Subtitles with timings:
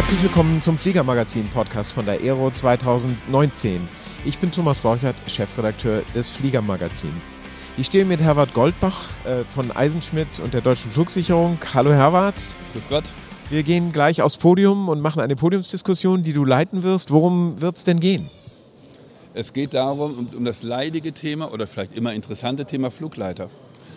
[0.00, 3.86] Herzlich willkommen zum Fliegermagazin-Podcast von der Aero 2019.
[4.24, 7.42] Ich bin Thomas Borchert, Chefredakteur des Fliegermagazins.
[7.76, 11.58] Ich stehe mit Herbert Goldbach äh, von Eisenschmidt und der Deutschen Flugsicherung.
[11.74, 12.56] Hallo Herbert.
[12.72, 13.04] Grüß Gott.
[13.50, 17.10] Wir gehen gleich aufs Podium und machen eine Podiumsdiskussion, die du leiten wirst.
[17.10, 18.30] Worum wird es denn gehen?
[19.34, 23.50] Es geht darum, um, um, das leidige Thema oder vielleicht immer interessante Thema Flugleiter.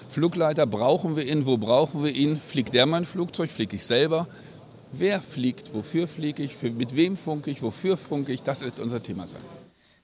[0.10, 1.46] Flugleiter, brauchen wir ihn?
[1.46, 2.42] Wo brauchen wir ihn?
[2.42, 3.50] Fliegt der mein Flugzeug?
[3.50, 4.28] Fliege ich selber?
[4.96, 5.74] Wer fliegt?
[5.74, 6.56] Wofür fliege ich?
[6.56, 7.64] Für, mit wem funke ich?
[7.64, 8.44] Wofür funke ich?
[8.44, 9.42] Das wird unser Thema sein.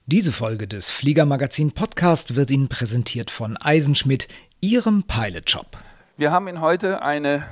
[0.06, 4.26] Diese Folge des Fliegermagazin Podcast wird Ihnen präsentiert von Eisenschmidt,
[4.60, 5.78] Ihrem Pilotshop.
[6.16, 7.46] Wir haben Ihnen heute eine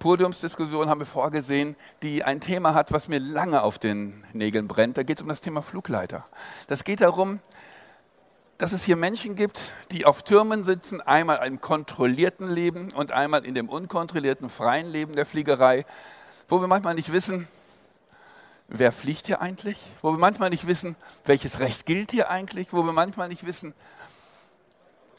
[0.00, 4.96] Podiumsdiskussion haben wir vorgesehen, die ein Thema hat, was mir lange auf den Nägeln brennt.
[4.96, 6.26] Da geht es um das Thema Flugleiter.
[6.66, 7.38] Das geht darum,
[8.58, 13.46] dass es hier Menschen gibt, die auf Türmen sitzen, einmal im kontrollierten Leben und einmal
[13.46, 15.86] in dem unkontrollierten freien Leben der Fliegerei,
[16.48, 17.46] wo wir manchmal nicht wissen,
[18.66, 22.82] wer fliegt hier eigentlich, wo wir manchmal nicht wissen, welches Recht gilt hier eigentlich, wo
[22.82, 23.74] wir manchmal nicht wissen,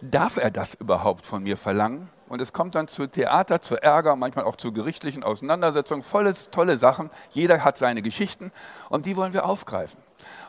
[0.01, 2.09] darf er das überhaupt von mir verlangen?
[2.27, 6.03] Und es kommt dann zu Theater, zu Ärger, manchmal auch zu gerichtlichen Auseinandersetzungen.
[6.03, 7.09] Volles, tolle Sachen.
[7.31, 8.51] Jeder hat seine Geschichten
[8.89, 9.99] und die wollen wir aufgreifen.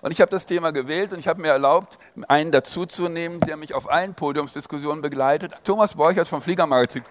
[0.02, 3.74] Und ich habe das Thema gewählt und ich habe mir erlaubt, einen dazuzunehmen, der mich
[3.74, 5.52] auf allen Podiumsdiskussionen begleitet.
[5.64, 7.04] Thomas Borchert vom Fliegermagazin.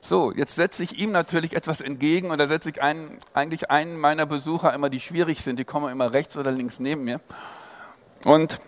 [0.00, 3.96] So, jetzt setze ich ihm natürlich etwas entgegen und da setze ich einen, eigentlich einen
[3.96, 5.58] meiner Besucher immer, die schwierig sind.
[5.58, 7.20] Die kommen immer rechts oder links neben mir.
[8.24, 8.60] Und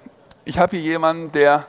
[0.45, 1.67] ich habe hier jemanden, der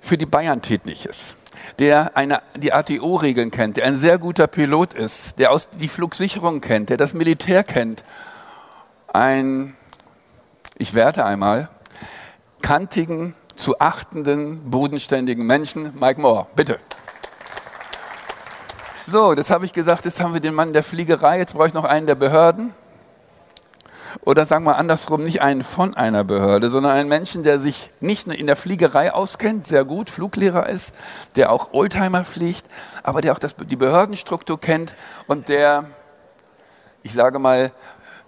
[0.00, 1.36] für die Bayern tätig ist
[1.78, 6.60] der eine, die ATO-Regeln kennt, der ein sehr guter Pilot ist, der aus die Flugsicherung
[6.60, 8.04] kennt, der das Militär kennt.
[9.16, 9.74] Ein,
[10.76, 11.70] ich werte einmal,
[12.60, 16.78] kantigen, zu achtenden, bodenständigen Menschen, Mike Moore, bitte.
[19.06, 21.72] So, jetzt habe ich gesagt, jetzt haben wir den Mann der Fliegerei, jetzt brauche ich
[21.72, 22.74] noch einen der Behörden
[24.20, 28.26] oder sagen wir andersrum, nicht einen von einer Behörde, sondern einen Menschen, der sich nicht
[28.26, 30.92] nur in der Fliegerei auskennt, sehr gut, Fluglehrer ist,
[31.36, 32.66] der auch Oldtimer fliegt,
[33.02, 34.94] aber der auch das, die Behördenstruktur kennt
[35.26, 35.86] und der,
[37.02, 37.72] ich sage mal,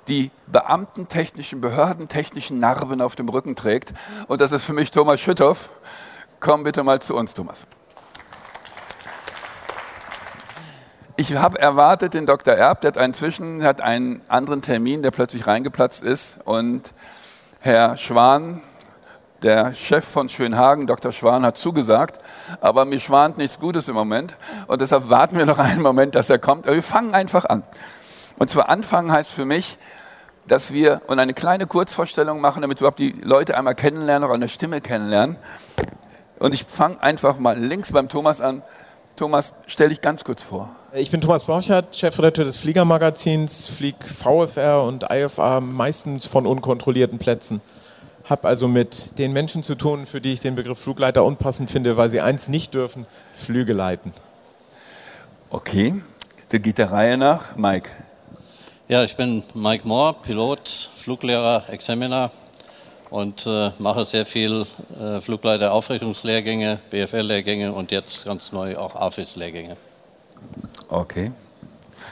[0.08, 3.92] die beamtentechnischen, behördentechnischen Narben auf dem Rücken trägt.
[4.26, 5.70] Und das ist für mich Thomas Schütthoff.
[6.41, 7.66] Komm bitte mal zu uns, Thomas.
[11.16, 12.54] Ich habe erwartet, den Dr.
[12.54, 16.38] Erb, der hat inzwischen hat einen anderen Termin, der plötzlich reingeplatzt ist.
[16.44, 16.94] Und
[17.58, 18.62] Herr Schwan,
[19.42, 21.10] der Chef von Schönhagen, Dr.
[21.10, 22.20] Schwan, hat zugesagt,
[22.60, 24.36] aber mir schwant nichts Gutes im Moment.
[24.68, 26.66] Und deshalb warten wir noch einen Moment, dass er kommt.
[26.66, 27.64] Aber wir fangen einfach an.
[28.38, 29.76] Und zwar anfangen heißt für mich,
[30.48, 34.48] dass wir und eine kleine Kurzvorstellung machen, damit überhaupt die Leute einmal kennenlernen, auch eine
[34.48, 35.36] Stimme kennenlernen.
[36.38, 38.62] Und ich fange einfach mal links beim Thomas an.
[39.16, 40.70] Thomas, stell dich ganz kurz vor.
[40.92, 47.60] Ich bin Thomas Borchert, Chefredakteur des Fliegermagazins, flieg VFR und IFA meistens von unkontrollierten Plätzen.
[48.25, 51.97] Hab also mit den Menschen zu tun, für die ich den Begriff Flugleiter unpassend finde,
[51.97, 54.12] weil sie eins nicht dürfen, Flüge leiten.
[55.50, 56.00] Okay,
[56.53, 57.56] der geht der Reihe nach.
[57.56, 57.91] Mike.
[58.91, 62.31] Ja, ich bin Mike Moore, Pilot, Fluglehrer, Examiner
[63.10, 64.65] und äh, mache sehr viel
[64.99, 69.77] äh, Flugleiter-Aufrichtungslehrgänge, BFL-Lehrgänge und jetzt ganz neu auch AFIS-Lehrgänge.
[70.88, 71.32] Okay.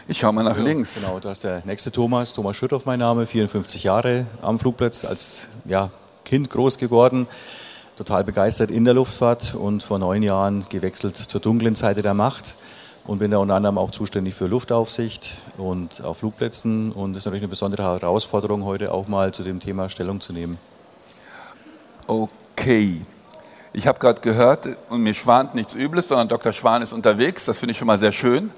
[0.06, 0.97] Ich schaue mal nach ja, links.
[0.97, 5.48] Genau, da ist der nächste Thomas, Thomas Schütthoff mein Name, 54 Jahre am Flugplatz, als
[5.65, 5.91] ja,
[6.26, 7.26] Kind groß geworden,
[7.97, 12.54] total begeistert in der Luftfahrt und vor neun Jahren gewechselt zur dunklen Seite der Macht
[13.06, 17.24] und bin da unter anderem auch zuständig für Luftaufsicht und auf Flugplätzen und es ist
[17.26, 20.58] natürlich eine besondere Herausforderung, heute auch mal zu dem Thema Stellung zu nehmen.
[22.06, 23.02] Okay.
[23.72, 26.52] Ich habe gerade gehört, und mir schwant nichts Übles, sondern Dr.
[26.52, 27.44] Schwan ist unterwegs.
[27.44, 28.50] Das finde ich schon mal sehr schön.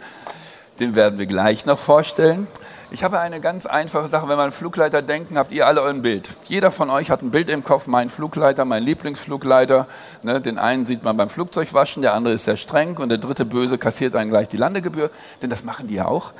[0.79, 2.47] Den werden wir gleich noch vorstellen.
[2.91, 4.29] Ich habe eine ganz einfache Sache.
[4.29, 6.31] Wenn wir an Flugleiter denken, habt ihr alle ein Bild.
[6.45, 9.87] Jeder von euch hat ein Bild im Kopf, mein Flugleiter, mein Lieblingsflugleiter.
[10.23, 13.45] Ne, den einen sieht man beim Flugzeugwaschen, der andere ist sehr streng und der dritte
[13.45, 15.11] Böse kassiert einen gleich die Landegebühr.
[15.43, 16.33] Denn das machen die ja auch.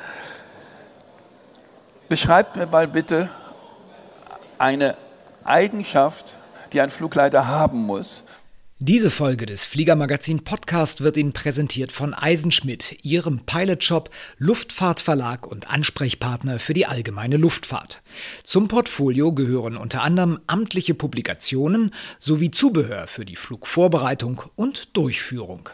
[2.09, 3.29] Beschreibt mir mal bitte
[4.57, 4.97] eine
[5.45, 6.35] Eigenschaft,
[6.73, 8.25] die ein Flugleiter haben muss,
[8.81, 14.09] diese Folge des Fliegermagazin Podcast wird Ihnen präsentiert von Eisenschmidt, Ihrem Pilotshop,
[14.39, 18.01] Luftfahrtverlag und Ansprechpartner für die allgemeine Luftfahrt.
[18.45, 25.71] Zum Portfolio gehören unter anderem amtliche Publikationen sowie Zubehör für die Flugvorbereitung und Durchführung.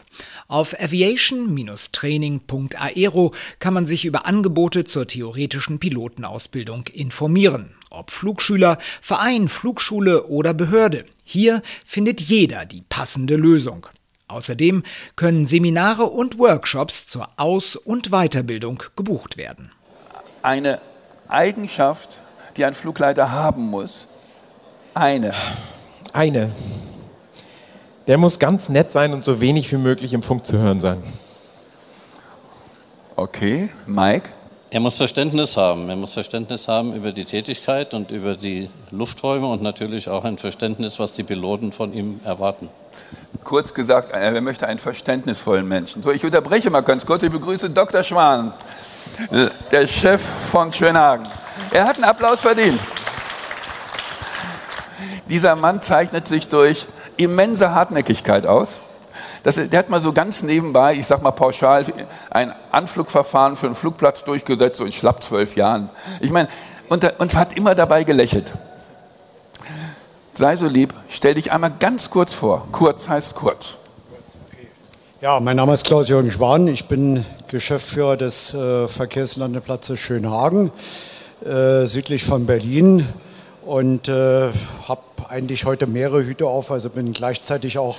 [0.47, 7.75] Auf aviation-training.aero kann man sich über Angebote zur theoretischen Pilotenausbildung informieren.
[7.91, 11.05] Ob Flugschüler, Verein, Flugschule oder Behörde.
[11.27, 13.87] Hier findet jeder die passende Lösung.
[14.27, 14.83] Außerdem
[15.15, 19.71] können Seminare und Workshops zur Aus- und Weiterbildung gebucht werden.
[20.43, 20.79] eine
[21.27, 22.19] Eigenschaft,
[22.55, 24.07] die ein Flugleiter haben muss?
[24.93, 25.33] Eine.
[26.13, 26.51] Eine.
[28.05, 31.01] Der muss ganz nett sein und so wenig wie möglich im Funk zu hören sein.
[33.15, 34.29] Okay, Mike?
[34.75, 35.87] Er muss Verständnis haben.
[35.87, 40.37] Er muss Verständnis haben über die Tätigkeit und über die Lufträume und natürlich auch ein
[40.37, 42.67] Verständnis, was die Piloten von ihm erwarten.
[43.45, 46.03] Kurz gesagt, er möchte einen verständnisvollen Menschen.
[46.03, 47.23] So, ich unterbreche mal ganz kurz.
[47.23, 48.03] Ich begrüße Dr.
[48.03, 48.51] Schwan,
[49.71, 51.25] der Chef von Schönhagen.
[51.71, 52.81] Er hat einen Applaus verdient.
[55.29, 56.85] Dieser Mann zeichnet sich durch
[57.15, 58.81] immense Hartnäckigkeit aus.
[59.45, 61.85] Das, der hat mal so ganz nebenbei, ich sag mal pauschal,
[62.31, 65.91] ein Anflugverfahren für einen Flugplatz durchgesetzt, so in schlapp zwölf Jahren.
[66.19, 66.49] Ich meine,
[66.89, 68.51] und, und hat immer dabei gelächelt.
[70.33, 72.67] Sei so lieb, stell dich einmal ganz kurz vor.
[72.71, 73.75] Kurz heißt kurz.
[75.21, 76.67] Ja, mein Name ist Klaus-Jürgen Schwan.
[76.67, 80.71] Ich bin Geschäftsführer des äh, Verkehrslandeplatzes Schönhagen,
[81.45, 83.07] äh, südlich von Berlin.
[83.63, 84.49] Und äh,
[84.87, 87.97] habe eigentlich heute mehrere Hüte auf, also bin gleichzeitig auch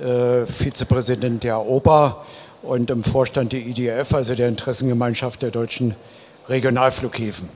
[0.00, 2.24] äh, Vizepräsident der OPA
[2.62, 5.94] und im Vorstand der IDF, also der Interessengemeinschaft der deutschen
[6.48, 7.48] Regionalflughäfen.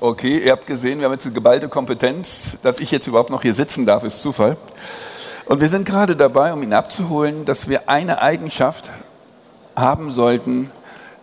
[0.00, 2.56] Okay, ihr habt gesehen, wir haben jetzt eine geballte Kompetenz.
[2.62, 4.56] Dass ich jetzt überhaupt noch hier sitzen darf, ist Zufall.
[5.46, 8.90] Und wir sind gerade dabei, um ihn abzuholen, dass wir eine Eigenschaft
[9.74, 10.70] haben sollten,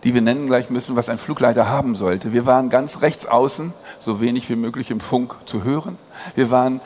[0.04, 2.34] die wir nennen gleich müssen, was ein Flugleiter haben sollte.
[2.34, 5.98] Wir waren ganz rechts außen, so wenig wie möglich im Funk zu hören.
[6.36, 6.82] Wir waren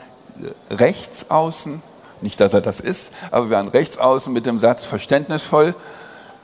[0.70, 1.82] äh, rechts außen
[2.22, 5.74] nicht, dass er das ist, aber wir waren rechts außen mit dem Satz verständnisvoll.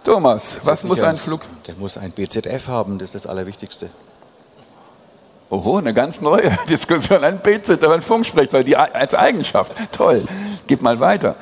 [0.04, 1.40] Thomas, was muss ein Flug...
[1.66, 3.90] Der muss ein BZF haben, das ist das Allerwichtigste.
[5.48, 7.22] Oho, eine ganz neue Diskussion.
[7.22, 9.72] Ein BZ, aber ein Funksprecher, die als Eigenschaft.
[9.92, 10.24] Toll.
[10.66, 11.36] Gib mal weiter.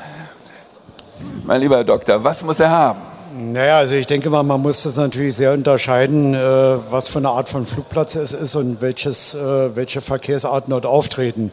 [1.44, 3.00] Mein lieber Doktor, was muss er haben?
[3.36, 7.30] Naja, also ich denke mal, man muss das natürlich sehr unterscheiden, äh, was für eine
[7.30, 11.50] Art von Flugplatz es ist und welches, äh, welche Verkehrsarten dort auftreten.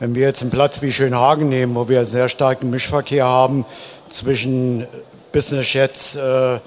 [0.00, 3.64] Wenn wir jetzt einen Platz wie Schönhagen nehmen, wo wir einen sehr starken Mischverkehr haben
[4.08, 4.88] zwischen
[5.30, 6.58] Business Jets, äh,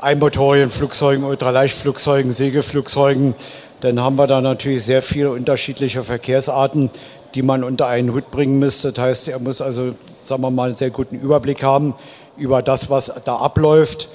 [0.00, 3.34] Einmotorienflugzeugen, Ultraleichtflugzeugen, Segelflugzeugen,
[3.82, 6.88] dann haben wir da natürlich sehr viele unterschiedliche Verkehrsarten,
[7.34, 8.92] die man unter einen Hut bringen müsste.
[8.92, 11.94] Das heißt, er muss also, sagen wir mal, einen sehr guten Überblick haben
[12.36, 14.08] über das, was da abläuft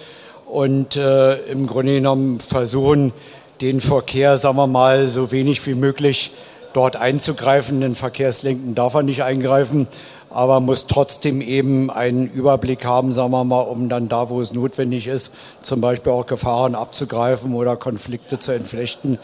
[0.46, 3.14] und äh, im Grunde genommen versuchen,
[3.62, 6.32] den Verkehr, sagen wir mal, so wenig wie möglich
[6.74, 7.82] dort einzugreifen.
[7.82, 9.88] Den Verkehrslenken darf er nicht eingreifen,
[10.30, 14.52] aber muss trotzdem eben einen Überblick haben, sagen wir mal, um dann da, wo es
[14.54, 19.20] notwendig ist, zum Beispiel auch Gefahren abzugreifen oder Konflikte zu entflechten,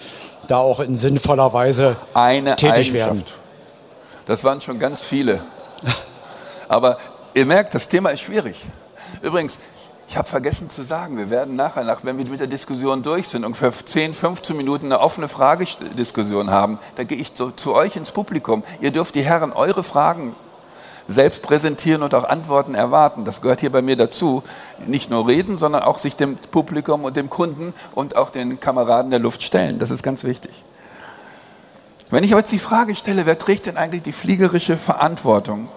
[0.48, 3.24] da auch in sinnvoller Weise Eine tätig werden.
[4.26, 5.40] Das waren schon ganz viele.
[6.68, 6.98] Aber
[7.34, 8.66] ihr merkt, das Thema ist schwierig.
[9.22, 9.60] Übrigens,
[10.10, 13.28] ich habe vergessen zu sagen, wir werden nachher, nach, wenn wir mit der Diskussion durch
[13.28, 16.80] sind, ungefähr 10, 15 Minuten eine offene Fragediskussion haben.
[16.96, 18.64] Da gehe ich zu, zu euch ins Publikum.
[18.80, 20.36] Ihr dürft die Herren eure Fragen
[21.08, 23.26] selbst präsentieren und auch Antworten erwarten.
[23.26, 24.44] Das gehört hier bei mir dazu.
[24.86, 29.12] Nicht nur reden, sondern auch sich dem Publikum und dem Kunden und auch den Kameraden
[29.12, 29.80] der Luft stellen.
[29.80, 30.64] Das ist ganz wichtig.
[32.10, 35.70] Wenn ich aber jetzt die Frage stelle, wer trägt denn eigentlich die fliegerische Verantwortung?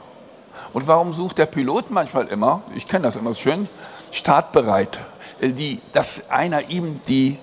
[0.72, 3.68] Und warum sucht der Pilot manchmal immer, ich kenne das immer schön,
[4.12, 5.00] startbereit,
[5.40, 7.38] äh, die, dass einer ihm die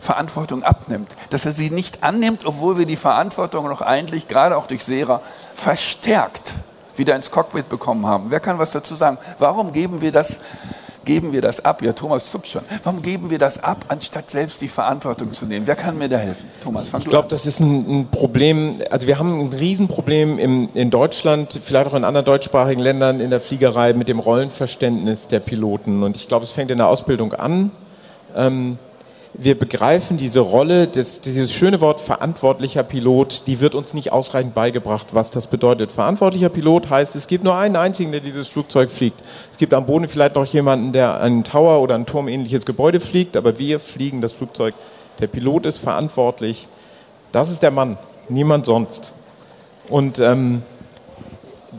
[0.00, 4.66] Verantwortung abnimmt, dass er sie nicht annimmt, obwohl wir die Verantwortung noch eigentlich, gerade auch
[4.66, 5.20] durch Sera,
[5.54, 6.54] verstärkt
[6.96, 8.30] wieder ins Cockpit bekommen haben.
[8.30, 9.18] Wer kann was dazu sagen?
[9.38, 10.36] Warum geben wir das
[11.04, 11.82] geben wir das ab?
[11.82, 12.62] Ja, Thomas zuckt schon.
[12.82, 15.66] Warum geben wir das ab, anstatt selbst die Verantwortung zu nehmen?
[15.66, 16.48] Wer kann mir da helfen?
[16.62, 18.76] Thomas, fang Ich glaube, das ist ein, ein, Problem.
[18.90, 23.30] Also wir haben ein Riesenproblem im, in Deutschland, vielleicht auch in anderen deutschsprachigen Ländern in
[23.30, 26.02] der Fliegerei mit dem Rollenverständnis der Piloten.
[26.02, 27.70] Und ich glaube, es fängt in der Ausbildung an.
[28.34, 28.78] Ähm,
[29.34, 34.54] wir begreifen diese Rolle, das, dieses schöne Wort verantwortlicher Pilot, die wird uns nicht ausreichend
[34.54, 35.90] beigebracht, was das bedeutet.
[35.90, 39.22] Verantwortlicher Pilot heißt, es gibt nur einen einzigen, der dieses Flugzeug fliegt.
[39.50, 43.36] Es gibt am Boden vielleicht noch jemanden, der einen Tower oder ein turmähnliches Gebäude fliegt,
[43.36, 44.74] aber wir fliegen das Flugzeug.
[45.20, 46.68] Der Pilot ist verantwortlich.
[47.32, 47.96] Das ist der Mann,
[48.28, 49.14] niemand sonst.
[49.88, 50.62] Und ähm,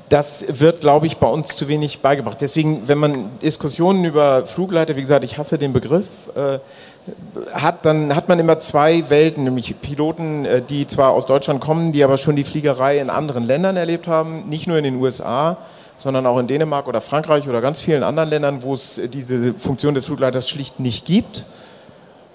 [0.09, 2.41] das wird, glaube ich, bei uns zu wenig beigebracht.
[2.41, 6.59] Deswegen, wenn man Diskussionen über Flugleiter, wie gesagt, ich hasse den Begriff, äh,
[7.53, 11.91] hat, dann hat man immer zwei Welten, nämlich Piloten, äh, die zwar aus Deutschland kommen,
[11.91, 15.57] die aber schon die Fliegerei in anderen Ländern erlebt haben, nicht nur in den USA,
[15.97, 19.93] sondern auch in Dänemark oder Frankreich oder ganz vielen anderen Ländern, wo es diese Funktion
[19.93, 21.45] des Flugleiters schlicht nicht gibt.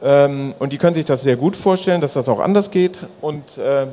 [0.03, 3.07] Ähm, und die können sich das sehr gut vorstellen, dass das auch anders geht.
[3.21, 3.87] Und äh,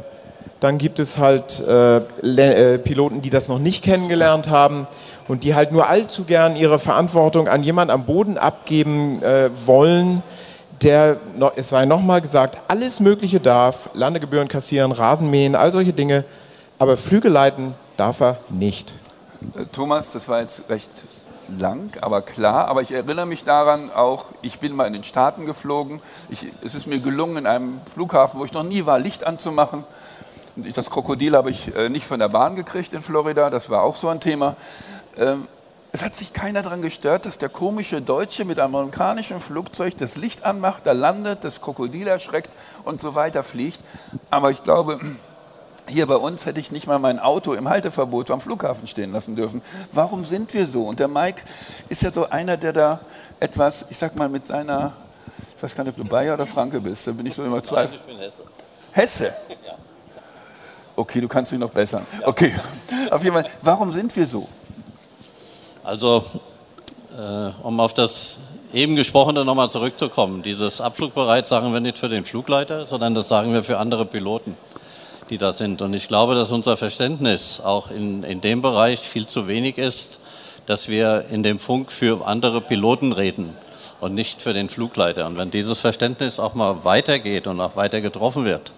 [0.60, 4.88] dann gibt es halt äh, Piloten, die das noch nicht kennengelernt haben
[5.27, 9.20] und die halt nur allzu gern ihre Verantwortung an jemand am Boden abgeben
[9.65, 10.24] wollen,
[10.86, 11.18] der,
[11.56, 16.25] es sei nochmal gesagt, alles Mögliche darf, Landegebühren kassieren, Rasenmähen, all solche Dinge,
[16.77, 18.94] aber Flüge leiten darf er nicht.
[19.56, 20.92] Äh, Thomas, das war jetzt recht
[21.58, 22.68] lang, aber klar.
[22.68, 26.01] Aber ich erinnere mich daran auch, ich bin mal in den Staaten geflogen.
[26.30, 29.84] Ich, es ist mir gelungen, in einem Flughafen, wo ich noch nie war, Licht anzumachen.
[30.56, 33.96] Das Krokodil habe ich äh, nicht von der Bahn gekriegt in Florida, das war auch
[33.96, 34.56] so ein Thema.
[35.96, 40.18] Es hat sich keiner daran gestört, dass der komische Deutsche mit einem amerikanischen Flugzeug das
[40.18, 42.50] Licht anmacht, da landet, das Krokodil erschreckt
[42.84, 43.80] und so weiter fliegt.
[44.30, 45.00] Aber ich glaube,
[45.88, 49.38] hier bei uns hätte ich nicht mal mein Auto im Halteverbot am Flughafen stehen lassen
[49.38, 49.62] dürfen.
[49.94, 50.84] Warum sind wir so?
[50.84, 51.44] Und der Mike
[51.88, 53.00] ist ja so einer, der da
[53.40, 54.92] etwas, ich sag mal, mit seiner,
[55.56, 57.64] ich weiß gar nicht, ob du Bayer oder Franke bist, da bin ich so immer
[57.64, 57.96] zweifel.
[57.96, 58.44] Ich bin Hesse.
[58.92, 59.34] Hesse?
[59.66, 59.75] Ja.
[60.98, 62.06] Okay, du kannst dich noch bessern.
[62.24, 62.54] Okay,
[63.12, 64.50] auf jeden Fall, warum sind wir so?
[65.86, 66.25] Also,
[67.15, 68.39] äh, um auf das
[68.74, 73.54] eben Gesprochene nochmal zurückzukommen, dieses Abflugbereit sagen wir nicht für den Flugleiter, sondern das sagen
[73.54, 74.58] wir für andere Piloten,
[75.30, 75.84] die da sind.
[75.84, 80.20] Und ich glaube, dass unser Verständnis auch in, in dem Bereich viel zu wenig ist,
[80.65, 83.56] dass wir in dem Funk für andere Piloten reden
[84.01, 85.27] und nicht für den Flugleiter.
[85.27, 88.72] Und wenn dieses Verständnis auch mal weitergeht und auch weiter getroffen wird,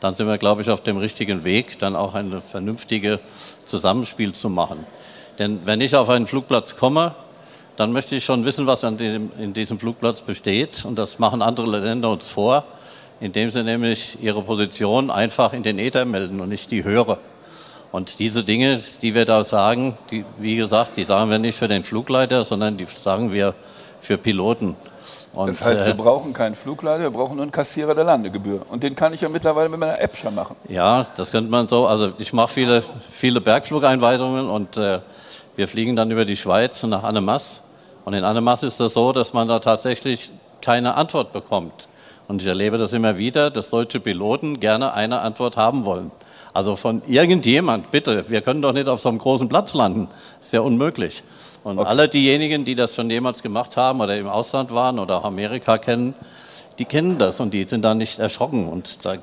[0.00, 3.20] dann sind wir, glaube ich, auf dem richtigen Weg, dann auch ein vernünftiges
[3.66, 4.86] Zusammenspiel zu machen.
[5.38, 7.14] Denn wenn ich auf einen Flugplatz komme,
[7.76, 10.84] dann möchte ich schon wissen, was an dem, in diesem Flugplatz besteht.
[10.84, 12.64] Und das machen andere Länder uns vor,
[13.20, 17.18] indem sie nämlich ihre Position einfach in den Äther melden und nicht die höre.
[17.90, 21.68] Und diese Dinge, die wir da sagen, die, wie gesagt, die sagen wir nicht für
[21.68, 23.54] den Flugleiter, sondern die sagen wir
[24.00, 24.76] für Piloten.
[25.32, 28.62] Und, das heißt, wir äh, brauchen keinen Flugleiter, wir brauchen nur einen Kassierer der Landegebühr.
[28.68, 30.56] Und den kann ich ja mittlerweile mit meiner App schon machen.
[30.68, 31.86] Ja, das könnte man so.
[31.86, 35.00] Also ich mache viele, viele Bergflugeinweisungen und äh,
[35.56, 37.62] wir fliegen dann über die Schweiz nach Annemasse.
[38.04, 40.30] Und in Annemasse ist es das so, dass man da tatsächlich
[40.60, 41.88] keine Antwort bekommt.
[42.26, 46.10] Und ich erlebe das immer wieder, dass deutsche Piloten gerne eine Antwort haben wollen.
[46.54, 50.08] Also von irgendjemand, bitte, wir können doch nicht auf so einem großen Platz landen.
[50.40, 51.22] Ist ja unmöglich.
[51.64, 51.88] Und okay.
[51.88, 55.78] alle diejenigen, die das schon jemals gemacht haben oder im Ausland waren oder auch Amerika
[55.78, 56.14] kennen,
[56.78, 58.68] die kennen das und die sind da nicht erschrocken.
[58.68, 59.16] Und da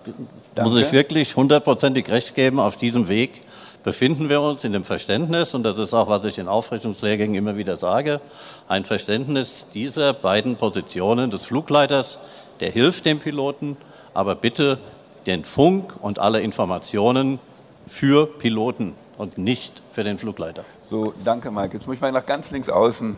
[0.55, 0.69] Danke.
[0.69, 3.41] muss ich wirklich hundertprozentig recht geben, auf diesem Weg
[3.83, 7.57] befinden wir uns in dem Verständnis, und das ist auch, was ich in Aufrichtungslehrgängen immer
[7.57, 8.21] wieder sage,
[8.67, 12.19] ein Verständnis dieser beiden Positionen des Flugleiters,
[12.59, 13.77] der hilft dem Piloten,
[14.13, 14.77] aber bitte
[15.25, 17.39] den Funk und alle Informationen
[17.87, 20.63] für Piloten und nicht für den Flugleiter.
[20.89, 21.73] So, danke Mike.
[21.73, 23.15] Jetzt muss ich mal nach ganz links außen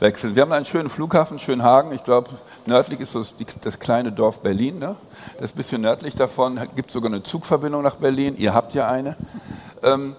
[0.00, 0.34] wechseln.
[0.34, 1.92] Wir haben einen schönen Flughafen, Schönhagen.
[1.92, 2.30] Ich glaube,
[2.66, 4.78] nördlich ist das, das, kleine Dorf Berlin.
[4.78, 4.96] Ne?
[5.34, 6.60] Das ist ein bisschen nördlich davon.
[6.74, 8.34] Gibt sogar eine Zugverbindung nach Berlin.
[8.38, 9.16] Ihr habt ja eine.
[9.82, 10.16] Ähm,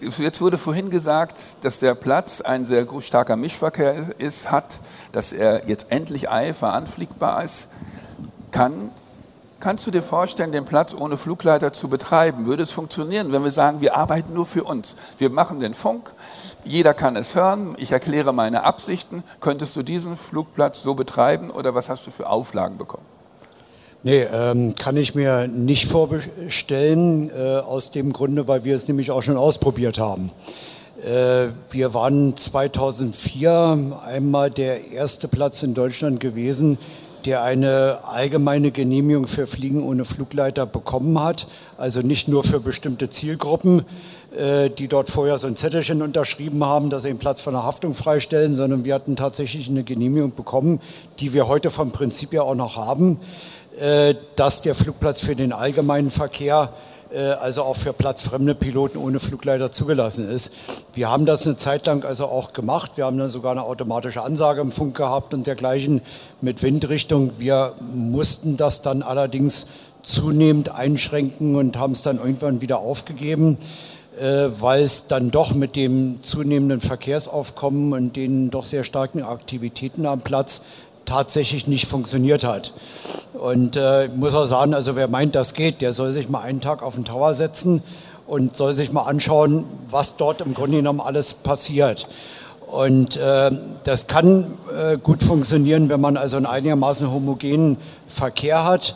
[0.00, 4.80] jetzt wurde vorhin gesagt, dass der Platz ein sehr starker Mischverkehr ist, hat,
[5.12, 7.68] dass er jetzt endlich einfach anfliegbar ist.
[8.50, 8.90] Kann,
[9.60, 12.46] kannst du dir vorstellen, den Platz ohne Flugleiter zu betreiben?
[12.46, 14.94] Würde es funktionieren, wenn wir sagen, wir arbeiten nur für uns?
[15.18, 16.12] Wir machen den Funk,
[16.64, 19.24] jeder kann es hören, ich erkläre meine Absichten.
[19.40, 23.17] Könntest du diesen Flugplatz so betreiben oder was hast du für Auflagen bekommen?
[24.04, 29.10] Nee, ähm, kann ich mir nicht vorbestellen, äh, aus dem Grunde, weil wir es nämlich
[29.10, 30.30] auch schon ausprobiert haben.
[31.04, 36.78] Äh, wir waren 2004 einmal der erste Platz in Deutschland gewesen,
[37.24, 41.48] der eine allgemeine Genehmigung für Fliegen ohne Flugleiter bekommen hat.
[41.76, 43.84] Also nicht nur für bestimmte Zielgruppen,
[44.36, 47.64] äh, die dort vorher so ein Zettelchen unterschrieben haben, dass sie den Platz von der
[47.64, 50.80] Haftung freistellen, sondern wir hatten tatsächlich eine Genehmigung bekommen,
[51.18, 53.18] die wir heute vom Prinzip ja auch noch haben.
[53.78, 56.72] Äh, dass der Flugplatz für den allgemeinen Verkehr
[57.12, 60.52] äh, also auch für platzfremde Piloten ohne Flugleiter zugelassen ist.
[60.94, 62.92] Wir haben das eine Zeit lang also auch gemacht.
[62.96, 66.00] Wir haben dann sogar eine automatische Ansage im Funk gehabt und dergleichen
[66.40, 67.32] mit Windrichtung.
[67.38, 69.66] Wir mussten das dann allerdings
[70.02, 73.58] zunehmend einschränken und haben es dann irgendwann wieder aufgegeben,
[74.18, 80.04] äh, weil es dann doch mit dem zunehmenden Verkehrsaufkommen und den doch sehr starken Aktivitäten
[80.04, 80.62] am Platz
[81.08, 82.72] tatsächlich nicht funktioniert hat.
[83.32, 86.60] Und äh, muss auch sagen, also wer meint, das geht, der soll sich mal einen
[86.60, 87.82] Tag auf den Tower setzen
[88.26, 92.06] und soll sich mal anschauen, was dort im Grunde genommen alles passiert.
[92.66, 93.50] Und äh,
[93.84, 98.94] das kann äh, gut funktionieren, wenn man also einen einigermaßen homogenen Verkehr hat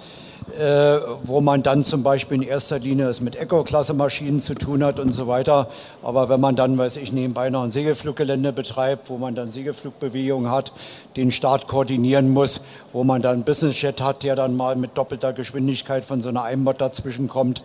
[0.59, 5.01] äh, wo man dann zum Beispiel in erster Linie es mit Eco-Klasse-Maschinen zu tun hat
[5.01, 5.69] und so weiter.
[6.03, 10.51] Aber wenn man dann, weiß ich, nebenbei noch ein Segelfluggelände betreibt, wo man dann Segelflugbewegungen
[10.51, 10.73] hat,
[11.17, 12.61] den Start koordinieren muss,
[12.93, 16.43] wo man dann einen Business-Jet hat, der dann mal mit doppelter Geschwindigkeit von so einer
[16.43, 17.63] Einbot dazwischen kommt,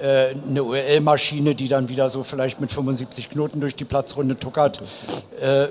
[0.00, 4.82] äh, eine UL-Maschine, die dann wieder so vielleicht mit 75 Knoten durch die Platzrunde tuckert,
[5.40, 5.68] äh,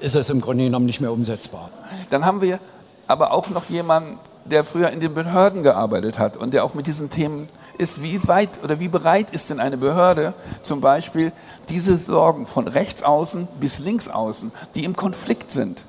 [0.00, 1.70] ist es im Grunde genommen nicht mehr umsetzbar.
[2.08, 2.58] Dann haben wir
[3.06, 6.86] aber auch noch jemanden, der früher in den Behörden gearbeitet hat und der auch mit
[6.86, 11.32] diesen Themen ist, wie weit oder wie bereit ist denn eine Behörde zum Beispiel
[11.68, 15.84] diese Sorgen von rechts außen bis links außen, die im Konflikt sind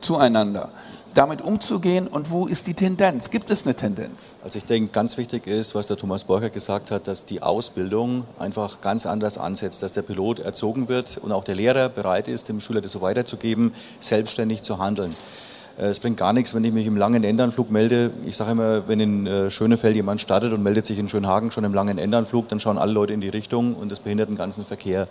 [0.00, 0.68] zueinander,
[1.14, 3.30] damit umzugehen und wo ist die Tendenz?
[3.30, 4.34] Gibt es eine Tendenz?
[4.42, 8.24] Also ich denke, ganz wichtig ist, was der Thomas Borcher gesagt hat, dass die Ausbildung
[8.38, 12.48] einfach ganz anders ansetzt, dass der Pilot erzogen wird und auch der Lehrer bereit ist,
[12.48, 15.14] dem Schüler das so weiterzugeben, selbstständig zu handeln.
[15.78, 18.10] Äh, es bringt gar nichts, wenn ich mich im langen Endanflug melde.
[18.26, 21.64] Ich sage immer, wenn in äh, Schönefeld jemand startet und meldet sich in Schönhagen schon
[21.64, 24.64] im langen Endanflug, dann schauen alle Leute in die Richtung und das behindert den ganzen
[24.64, 25.08] Verkehr.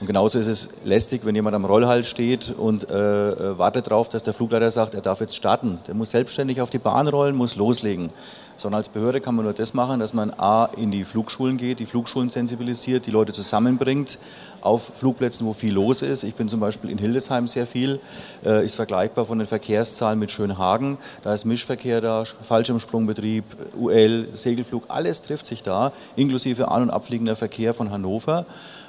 [0.00, 4.08] Und genauso ist es lästig, wenn jemand am Rollhalt steht und äh, äh wartet darauf,
[4.08, 5.80] dass der Flugleiter sagt, er darf jetzt starten.
[5.88, 8.10] Der muss selbstständig auf die Bahn rollen, muss loslegen
[8.58, 11.78] sondern als Behörde kann man nur das machen, dass man A, in die Flugschulen geht,
[11.78, 14.18] die Flugschulen sensibilisiert, die Leute zusammenbringt
[14.60, 16.24] auf Flugplätzen, wo viel los ist.
[16.24, 18.00] Ich bin zum Beispiel in Hildesheim sehr viel,
[18.44, 20.98] äh, ist vergleichbar von den Verkehrszahlen mit Schönhagen.
[21.22, 23.44] Da ist Mischverkehr da, Fallschirmsprungbetrieb,
[23.78, 28.44] UL, Segelflug, alles trifft sich da, inklusive an- und abfliegender Verkehr von Hannover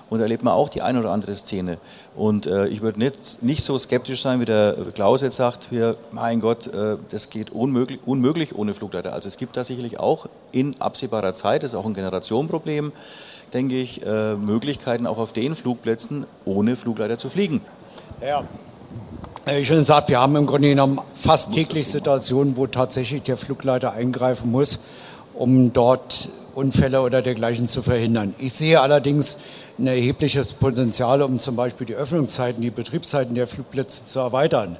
[0.09, 1.77] und erlebt man auch die eine oder andere Szene.
[2.15, 5.95] Und äh, ich würde nicht, nicht so skeptisch sein, wie der Klaus jetzt sagt, hier,
[6.11, 9.13] mein Gott, äh, das geht unmöglich, unmöglich ohne Flugleiter.
[9.13, 12.91] Also es gibt da sicherlich auch in absehbarer Zeit, das ist auch ein Generationenproblem,
[13.53, 17.61] denke ich, äh, Möglichkeiten auch auf den Flugplätzen ohne Flugleiter zu fliegen.
[18.21, 18.43] Ja,
[19.45, 23.93] wie schon gesagt, wir haben im Grunde genommen fast täglich Situationen, wo tatsächlich der Flugleiter
[23.93, 24.79] eingreifen muss,
[25.33, 28.35] um dort Unfälle oder dergleichen zu verhindern.
[28.37, 29.37] Ich sehe allerdings
[29.79, 34.77] ein erhebliches Potenzial, um zum Beispiel die Öffnungszeiten, die Betriebszeiten der Flugplätze zu erweitern.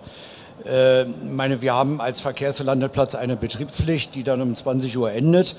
[0.65, 5.55] Äh, meine, wir haben als Verkehrslandeplatz eine Betriebspflicht, die dann um 20 Uhr endet.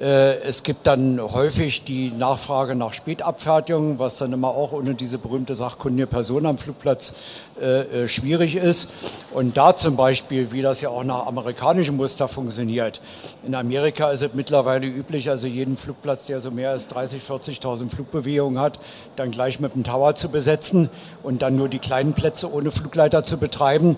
[0.00, 5.18] Äh, es gibt dann häufig die Nachfrage nach Spätabfertigung, was dann immer auch ohne diese
[5.18, 7.12] berühmte sachkundige Person am Flugplatz
[7.60, 8.88] äh, schwierig ist.
[9.32, 13.00] Und da zum Beispiel, wie das ja auch nach amerikanischem Muster funktioniert.
[13.46, 17.88] In Amerika ist es mittlerweile üblich, also jeden Flugplatz, der so mehr als 30, 40.000
[17.88, 18.80] Flugbewegungen hat,
[19.14, 20.88] dann gleich mit einem Tower zu besetzen
[21.22, 23.96] und dann nur die kleinen Plätze ohne Flugleiter zu betreiben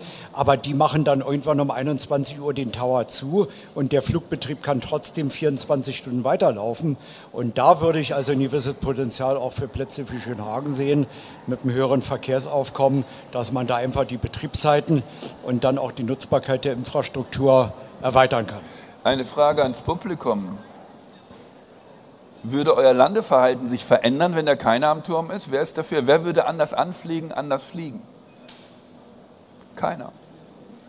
[0.57, 5.31] die machen dann irgendwann um 21 Uhr den Tower zu und der Flugbetrieb kann trotzdem
[5.31, 6.97] 24 Stunden weiterlaufen.
[7.33, 11.07] Und da würde ich also ein gewisses Potenzial auch für Plätze wie Schönhagen sehen,
[11.47, 15.03] mit einem höheren Verkehrsaufkommen, dass man da einfach die Betriebszeiten
[15.45, 18.61] und dann auch die Nutzbarkeit der Infrastruktur erweitern kann.
[19.05, 20.59] Eine Frage ans Publikum.
[22.45, 25.53] Würde euer Landeverhalten sich verändern, wenn da keiner am Turm ist?
[25.53, 26.09] Wer ist dafür?
[26.09, 28.03] Wer würde anders anfliegen, anders fliegen?
[29.77, 30.13] Keiner.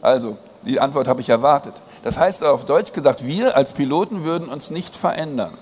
[0.03, 1.73] Also, die Antwort habe ich erwartet.
[2.03, 5.57] Das heißt auf Deutsch gesagt, wir als Piloten würden uns nicht verändern.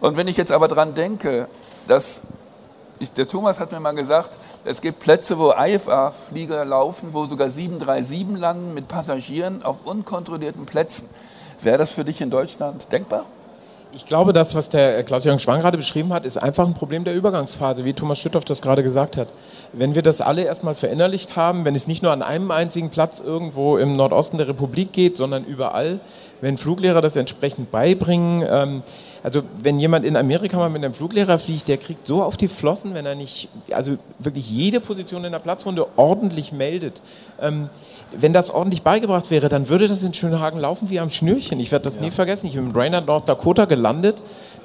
[0.00, 1.48] Und wenn ich jetzt aber daran denke,
[1.88, 2.20] dass,
[2.98, 7.48] ich, der Thomas hat mir mal gesagt, es gibt Plätze, wo IFA-Flieger laufen, wo sogar
[7.48, 11.08] 737 landen mit Passagieren auf unkontrollierten Plätzen.
[11.62, 13.24] Wäre das für dich in Deutschland denkbar?
[13.92, 17.14] Ich glaube, das, was der Klaus-Jürgen Schwang gerade beschrieben hat, ist einfach ein Problem der
[17.14, 19.28] Übergangsphase, wie Thomas Schütthoff das gerade gesagt hat.
[19.72, 23.20] Wenn wir das alle erstmal verinnerlicht haben, wenn es nicht nur an einem einzigen Platz
[23.20, 26.00] irgendwo im Nordosten der Republik geht, sondern überall,
[26.40, 28.82] wenn Fluglehrer das entsprechend beibringen, ähm,
[29.22, 32.48] also wenn jemand in Amerika mal mit einem Fluglehrer fliegt, der kriegt so auf die
[32.48, 37.00] Flossen, wenn er nicht, also wirklich jede Position in der Platzrunde ordentlich meldet.
[37.40, 37.68] Ähm,
[38.12, 41.58] wenn das ordentlich beigebracht wäre, dann würde das in Schönhagen laufen wie am Schnürchen.
[41.60, 42.02] Ich werde das ja.
[42.02, 42.46] nie vergessen.
[42.46, 44.22] Ich bin in Brainerd, North Dakota gelandet,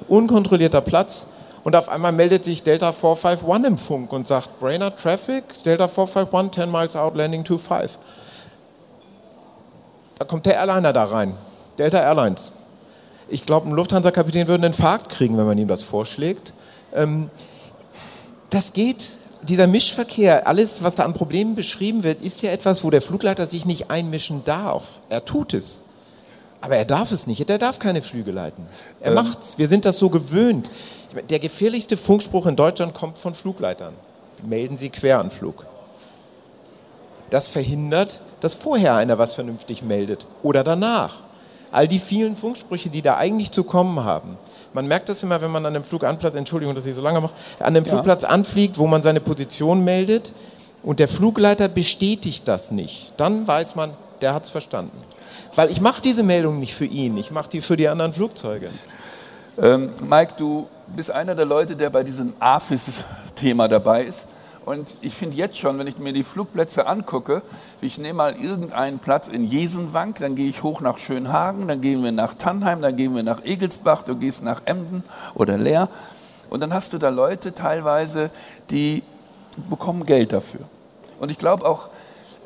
[0.08, 1.26] unkontrollierter Platz.
[1.64, 6.62] Und auf einmal meldet sich Delta 451 im Funk und sagt, Brainerd Traffic, Delta 451,
[6.62, 7.98] 10 miles out, landing 25.
[10.18, 11.34] Da kommt der Airliner da rein,
[11.78, 12.52] Delta Airlines.
[13.28, 16.52] Ich glaube, ein Lufthansa-Kapitän würde einen Infarkt kriegen, wenn man ihm das vorschlägt.
[16.94, 17.30] Ähm,
[18.50, 22.90] das geht dieser Mischverkehr, alles, was da an Problemen beschrieben wird, ist ja etwas, wo
[22.90, 25.00] der Flugleiter sich nicht einmischen darf.
[25.08, 25.80] Er tut es.
[26.60, 27.48] Aber er darf es nicht.
[27.50, 28.66] Er darf keine Flüge leiten.
[29.00, 29.14] Er ähm.
[29.14, 29.58] macht's.
[29.58, 30.70] Wir sind das so gewöhnt.
[31.28, 33.94] Der gefährlichste Funkspruch in Deutschland kommt von Flugleitern.
[34.46, 35.66] Melden Sie Queranflug.
[37.30, 41.22] Das verhindert, dass vorher einer was vernünftig meldet oder danach.
[41.72, 44.36] All die vielen Funksprüche, die da eigentlich zu kommen haben.
[44.74, 47.20] Man merkt das immer, wenn man an einem Flug anplatzt, Entschuldigung, dass ich so lange
[47.20, 47.92] mache, an einem ja.
[47.92, 50.32] Flugplatz anfliegt, wo man seine Position meldet
[50.82, 53.14] und der Flugleiter bestätigt das nicht.
[53.16, 54.96] Dann weiß man, der hat es verstanden.
[55.54, 58.68] Weil ich mache diese Meldung nicht für ihn, ich mache die für die anderen Flugzeuge.
[59.60, 64.26] Ähm, Mike, du bist einer der Leute, der bei diesem AFIS-Thema dabei ist.
[64.64, 67.42] Und ich finde jetzt schon, wenn ich mir die Flugplätze angucke,
[67.80, 72.04] ich nehme mal irgendeinen Platz in Jesenwank, dann gehe ich hoch nach Schönhagen, dann gehen
[72.04, 75.02] wir nach Tannheim, dann gehen wir nach Egelsbach, du gehst nach Emden
[75.34, 75.88] oder Leer.
[76.48, 78.30] Und dann hast du da Leute teilweise,
[78.70, 79.02] die
[79.68, 80.60] bekommen Geld dafür.
[81.18, 81.88] Und ich glaube auch,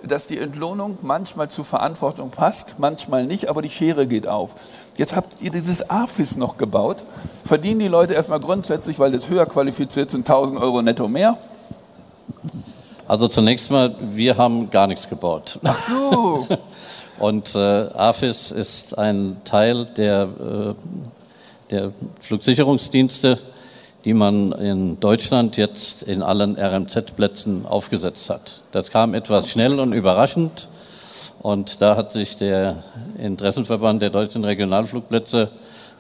[0.02, 4.54] dass die Entlohnung manchmal zur Verantwortung passt, manchmal nicht, aber die Schere geht auf.
[4.96, 7.02] Jetzt habt ihr dieses AFIS noch gebaut.
[7.44, 11.36] Verdienen die Leute erstmal grundsätzlich, weil das höher qualifiziert sind, 1000 Euro netto mehr?
[13.08, 15.60] Also zunächst mal, wir haben gar nichts gebaut.
[15.62, 16.46] Ach so.
[17.18, 20.74] Und äh, AFIS ist ein Teil der, äh,
[21.70, 23.38] der Flugsicherungsdienste,
[24.04, 28.62] die man in Deutschland jetzt in allen RMZ-Plätzen aufgesetzt hat.
[28.72, 30.68] Das kam etwas schnell und überraschend.
[31.40, 32.82] Und da hat sich der
[33.18, 35.50] Interessenverband der deutschen Regionalflugplätze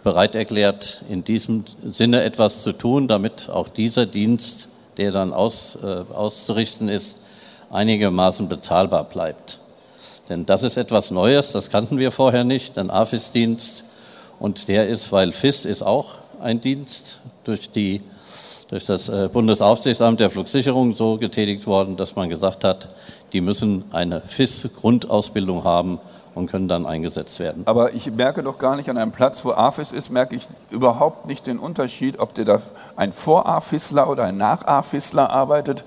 [0.02, 5.78] bereit erklärt, in diesem Sinne etwas zu tun, damit auch dieser Dienst, der dann aus,
[5.82, 7.18] äh, auszurichten ist,
[7.70, 9.60] einigermaßen bezahlbar bleibt.
[10.28, 13.84] Denn das ist etwas Neues, das kannten wir vorher nicht, ein AFIS-Dienst.
[14.38, 18.02] Und der ist, weil FIS ist auch ein Dienst durch, die,
[18.68, 22.88] durch das äh, Bundesaufsichtsamt der Flugsicherung so getätigt worden, dass man gesagt hat,
[23.32, 26.00] die müssen eine FIS-Grundausbildung haben
[26.36, 27.62] und können dann eingesetzt werden.
[27.64, 31.26] Aber ich merke doch gar nicht an einem Platz, wo AFIS ist, merke ich überhaupt
[31.26, 32.62] nicht den Unterschied, ob der da
[32.94, 35.82] ein Vor-AFISler oder ein Nach-AFISler arbeitet.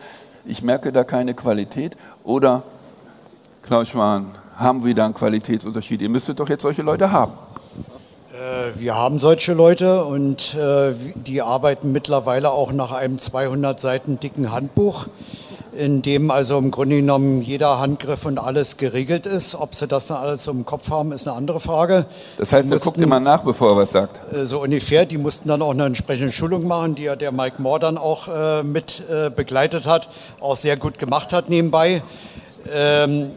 [0.45, 1.95] Ich merke da keine Qualität.
[2.23, 2.63] Oder,
[3.62, 6.01] Klaus Schwan, haben wir da einen Qualitätsunterschied?
[6.01, 7.33] Ihr müsstet doch jetzt solche Leute haben.
[8.33, 14.19] Äh, wir haben solche Leute und äh, die arbeiten mittlerweile auch nach einem 200 Seiten
[14.19, 15.05] dicken Handbuch
[15.73, 19.55] in dem also im Grunde genommen jeder Handgriff und alles geregelt ist.
[19.55, 22.05] Ob sie das dann alles im Kopf haben, ist eine andere Frage.
[22.38, 24.21] Das heißt, er guckt immer nach, bevor er was sagt.
[24.34, 25.05] Äh, so ungefähr.
[25.05, 28.27] Die mussten dann auch eine entsprechende Schulung machen, die ja der Mike Moore dann auch
[28.27, 32.01] äh, mit äh, begleitet hat, auch sehr gut gemacht hat nebenbei.
[32.73, 33.32] Ähm,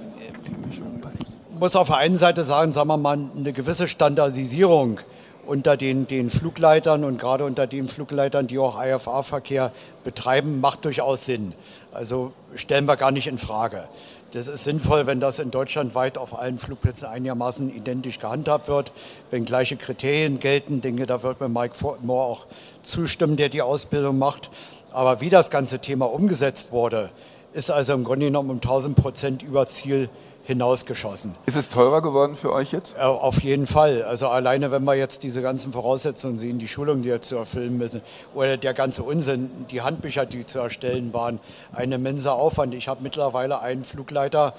[1.58, 4.98] muss auf der einen Seite sagen, sagen wir mal, eine gewisse Standardisierung
[5.46, 9.72] unter den, den Flugleitern und gerade unter den Flugleitern, die auch IFA-Verkehr
[10.04, 11.54] betreiben, macht durchaus Sinn.
[11.92, 13.88] Also stellen wir gar nicht in Frage.
[14.32, 18.92] Das ist sinnvoll, wenn das in Deutschland weit auf allen Flugplätzen einigermaßen identisch gehandhabt wird,
[19.30, 20.80] wenn gleiche Kriterien gelten.
[20.80, 22.46] Denke, da wird mir Mike Moore auch
[22.80, 24.50] zustimmen, der die Ausbildung macht.
[24.90, 27.10] Aber wie das ganze Thema umgesetzt wurde,
[27.52, 30.08] ist also im Grunde genommen um 1000 Prozent über Ziel
[30.44, 31.34] hinausgeschossen.
[31.46, 32.96] Ist es teurer geworden für euch jetzt?
[32.96, 34.02] Äh, auf jeden Fall.
[34.02, 37.78] Also alleine, wenn wir jetzt diese ganzen Voraussetzungen sehen, die Schulungen, die wir zu erfüllen
[37.78, 38.02] müssen,
[38.34, 41.38] oder der ganze Unsinn, die Handbücher, die zu erstellen waren,
[41.72, 42.74] ein immenser Aufwand.
[42.74, 44.54] Ich habe mittlerweile einen Flugleiter,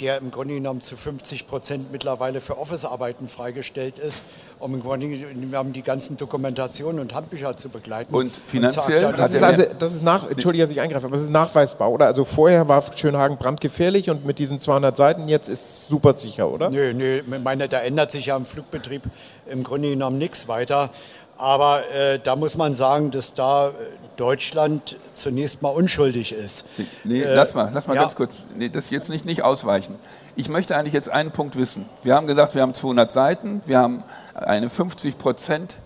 [0.00, 4.22] der im Grunde genommen zu 50 Prozent mittlerweile für Office-Arbeiten freigestellt ist,
[4.58, 8.14] um im Grunde genommen die ganzen Dokumentationen und Handbücher zu begleiten.
[8.14, 9.06] Und finanziell?
[9.06, 11.90] Und das, ist also, das ist nach, Entschuldige, dass ich eingreife, aber es ist nachweisbar,
[11.90, 12.06] oder?
[12.06, 16.68] Also vorher war Schönhagen brandgefährlich und mit diesen 200 Seiten jetzt ist super sicher, oder?
[16.68, 19.02] Nö, nö, ich meine, da ändert sich ja im Flugbetrieb
[19.50, 20.90] im Grunde genommen nichts weiter.
[21.38, 23.72] Aber äh, da muss man sagen, dass da äh,
[24.20, 26.66] Deutschland zunächst mal unschuldig ist.
[27.04, 28.02] Nee, äh, lass mal, lass mal ja.
[28.02, 28.32] ganz kurz.
[28.54, 29.94] Nee, das jetzt nicht, nicht ausweichen.
[30.36, 31.86] Ich möchte eigentlich jetzt einen Punkt wissen.
[32.02, 34.04] Wir haben gesagt, wir haben 200 Seiten, wir haben
[34.34, 35.76] eine 50 Prozent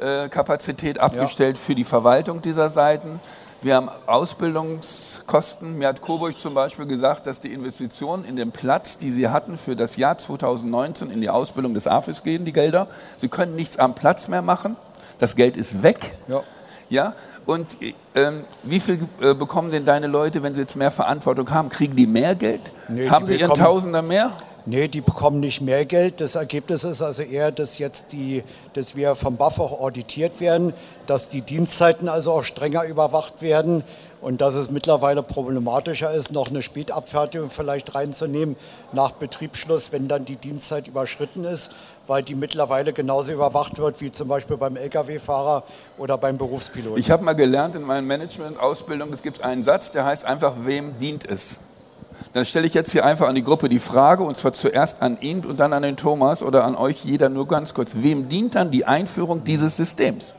[0.00, 1.62] äh, Kapazität abgestellt ja.
[1.62, 3.20] für die Verwaltung dieser Seiten.
[3.62, 5.78] Wir haben Ausbildungskosten.
[5.78, 9.56] Mir hat Coburg zum Beispiel gesagt, dass die Investitionen in den Platz, die sie hatten
[9.56, 12.88] für das Jahr 2019 in die Ausbildung des AFIS gehen, die Gelder.
[13.18, 14.76] Sie können nichts am Platz mehr machen.
[15.18, 16.16] Das Geld ist weg.
[16.28, 16.42] Ja.
[16.90, 17.14] ja?
[17.46, 17.78] Und
[18.16, 21.68] ähm, wie viel äh, bekommen denn deine Leute, wenn sie jetzt mehr Verantwortung haben?
[21.68, 22.60] Kriegen die mehr Geld?
[22.88, 24.32] Nee, haben die, die ihren Tausender mehr?
[24.68, 26.20] Nee, die bekommen nicht mehr Geld.
[26.20, 30.72] Das Ergebnis ist also eher, dass jetzt die, dass wir vom BAF auch auditiert werden,
[31.06, 33.84] dass die Dienstzeiten also auch strenger überwacht werden
[34.20, 38.56] und dass es mittlerweile problematischer ist, noch eine Spätabfertigung vielleicht reinzunehmen
[38.92, 41.70] nach Betriebsschluss, wenn dann die Dienstzeit überschritten ist,
[42.08, 45.62] weil die mittlerweile genauso überwacht wird wie zum Beispiel beim Lkw-Fahrer
[45.96, 46.98] oder beim Berufspiloten.
[46.98, 50.98] Ich habe mal gelernt in meiner Management-Ausbildung, es gibt einen Satz, der heißt einfach, wem
[50.98, 51.60] dient es?
[52.32, 55.18] Dann stelle ich jetzt hier einfach an die Gruppe die Frage, und zwar zuerst an
[55.20, 57.92] ihn und dann an den Thomas oder an euch jeder nur ganz kurz.
[57.94, 60.34] Wem dient dann die Einführung dieses Systems?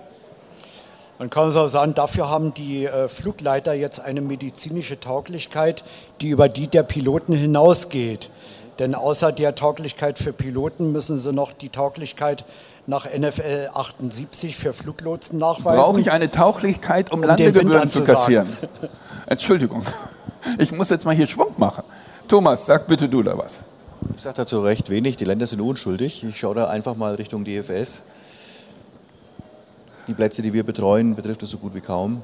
[1.19, 5.83] Man kann so sagen, dafür haben die äh, Flugleiter jetzt eine medizinische Tauglichkeit,
[6.21, 8.29] die über die der Piloten hinausgeht.
[8.77, 12.45] Denn außer der Tauglichkeit für Piloten müssen sie noch die Tauglichkeit
[12.85, 15.81] nach NFL 78 für Fluglotsen nachweisen.
[15.81, 18.55] Brauche ich eine Tauglichkeit, um, um Landegebühren zu kassieren?
[19.25, 19.83] Entschuldigung.
[20.57, 21.83] Ich muss jetzt mal hier Schwung machen.
[22.27, 23.61] Thomas, sag bitte du da was.
[24.15, 25.17] Ich sage dazu recht wenig.
[25.17, 26.23] Die Länder sind unschuldig.
[26.23, 28.03] Ich schaue da einfach mal Richtung DFS.
[30.07, 32.21] Die Plätze, die wir betreuen, betrifft es so gut wie kaum.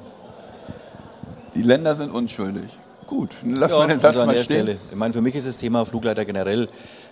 [1.55, 2.69] Die Länder sind unschuldig.
[3.07, 4.63] Gut, lassen ja, wir den Satz also mal stehen.
[4.63, 4.77] Stelle.
[4.89, 6.69] Ich meine, für mich ist das Thema Flugleiter generell,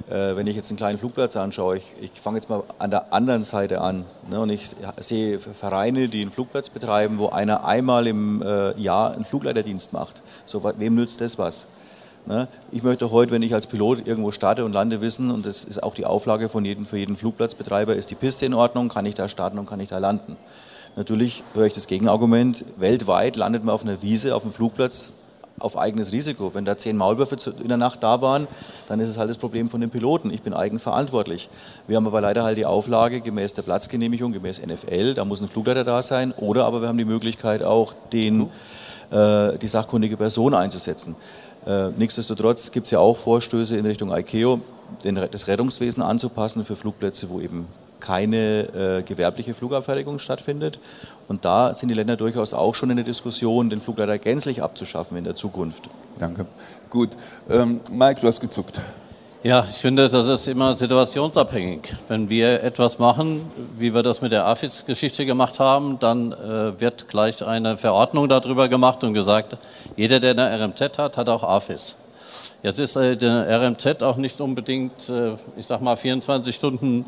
[0.10, 3.14] äh, wenn ich jetzt einen kleinen Flugplatz anschaue, ich, ich fange jetzt mal an der
[3.14, 4.06] anderen Seite an.
[4.30, 9.14] Ne, und ich sehe Vereine, die einen Flugplatz betreiben, wo einer einmal im äh, Jahr
[9.14, 10.22] einen Flugleiterdienst macht.
[10.46, 11.68] So, wem nützt das was?
[12.26, 12.48] Ne?
[12.72, 15.82] Ich möchte heute, wenn ich als Pilot irgendwo starte und lande, wissen, und das ist
[15.82, 19.16] auch die Auflage von jedem, für jeden Flugplatzbetreiber, ist die Piste in Ordnung, kann ich
[19.16, 20.38] da starten und kann ich da landen.
[20.96, 25.14] Natürlich höre ich das Gegenargument, weltweit landet man auf einer Wiese, auf einem Flugplatz
[25.62, 26.54] auf eigenes Risiko.
[26.54, 28.48] Wenn da zehn Maulwürfe in der Nacht da waren,
[28.88, 30.32] dann ist es halt das Problem von den Piloten.
[30.32, 31.50] Ich bin eigenverantwortlich.
[31.88, 35.48] Wir haben aber leider halt die Auflage gemäß der Platzgenehmigung, gemäß NFL, da muss ein
[35.48, 38.50] Flugleiter da sein, oder aber wir haben die Möglichkeit auch den,
[39.12, 41.16] äh, die sachkundige Person einzusetzen.
[41.66, 44.62] Äh, nichtsdestotrotz gibt es ja auch Vorstöße in Richtung ICAO,
[45.04, 47.68] den, das Rettungswesen anzupassen für Flugplätze, wo eben
[48.02, 50.80] keine äh, gewerbliche Flugabfertigung stattfindet.
[51.30, 55.18] Und da sind die Länder durchaus auch schon in der Diskussion, den Flugleiter gänzlich abzuschaffen
[55.18, 55.90] in der Zukunft.
[56.20, 56.46] Danke.
[56.90, 57.12] Gut.
[57.50, 58.82] Ähm, Mike, du hast gezuckt.
[59.44, 61.96] Ja, ich finde, das ist immer situationsabhängig.
[62.08, 67.08] Wenn wir etwas machen, wie wir das mit der AFIS-Geschichte gemacht haben, dann äh, wird
[67.08, 69.58] gleich eine Verordnung darüber gemacht und gesagt,
[69.96, 71.96] jeder, der eine RMZ hat, hat auch AFIS.
[72.62, 77.06] Jetzt ist äh, der RMZ auch nicht unbedingt, äh, ich sag mal, 24 Stunden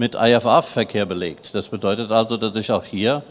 [0.00, 1.54] mit IFA-Verkehr belegt.
[1.54, 3.22] Das bedeutet also, dass ich auch hier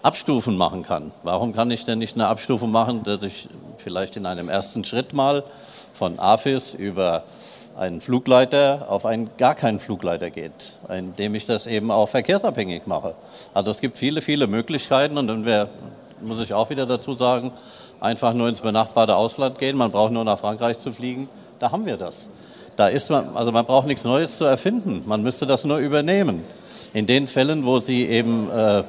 [0.00, 1.12] Abstufen machen kann.
[1.22, 5.12] Warum kann ich denn nicht eine Abstufe machen, dass ich vielleicht in einem ersten Schritt
[5.12, 5.44] mal
[5.92, 7.24] von AFIS über
[7.76, 13.16] einen Flugleiter auf einen gar keinen Flugleiter geht, indem ich das eben auch verkehrsabhängig mache.
[13.52, 15.68] Also es gibt viele, viele Möglichkeiten und dann wäre,
[16.22, 17.52] muss ich auch wieder dazu sagen,
[18.00, 21.84] einfach nur ins benachbarte Ausland gehen, man braucht nur nach Frankreich zu fliegen, da haben
[21.84, 22.30] wir das.
[22.76, 26.42] Da ist man, also man braucht nichts Neues zu erfinden, man müsste das nur übernehmen.
[26.92, 28.84] In den Fällen, wo Sie eben äh,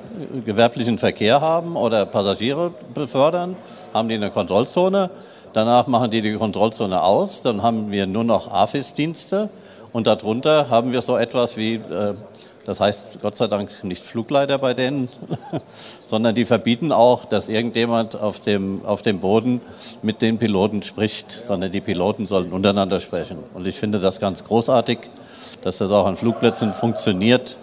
[0.45, 3.56] gewerblichen Verkehr haben oder Passagiere befördern,
[3.93, 5.10] haben die eine Kontrollzone.
[5.54, 7.41] Danach machen die die Kontrollzone aus.
[7.41, 9.50] Dann haben wir nur noch AFIS-Dienste.
[9.91, 12.13] Und darunter haben wir so etwas wie, äh,
[12.65, 15.08] das heißt Gott sei Dank nicht Flugleiter bei denen,
[16.08, 19.62] sondern die verbieten auch, dass irgendjemand auf dem, auf dem Boden
[20.01, 23.38] mit den Piloten spricht, sondern die Piloten sollen untereinander sprechen.
[23.54, 24.99] Und ich finde das ganz großartig,
[25.62, 27.58] dass das auch an Flugplätzen funktioniert,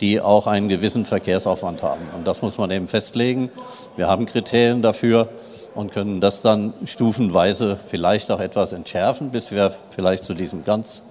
[0.00, 2.02] die auch einen gewissen Verkehrsaufwand haben.
[2.16, 3.50] Und das muss man eben festlegen.
[3.96, 5.28] Wir haben Kriterien dafür
[5.74, 11.02] und können das dann stufenweise vielleicht auch etwas entschärfen, bis wir vielleicht zu diesem ganz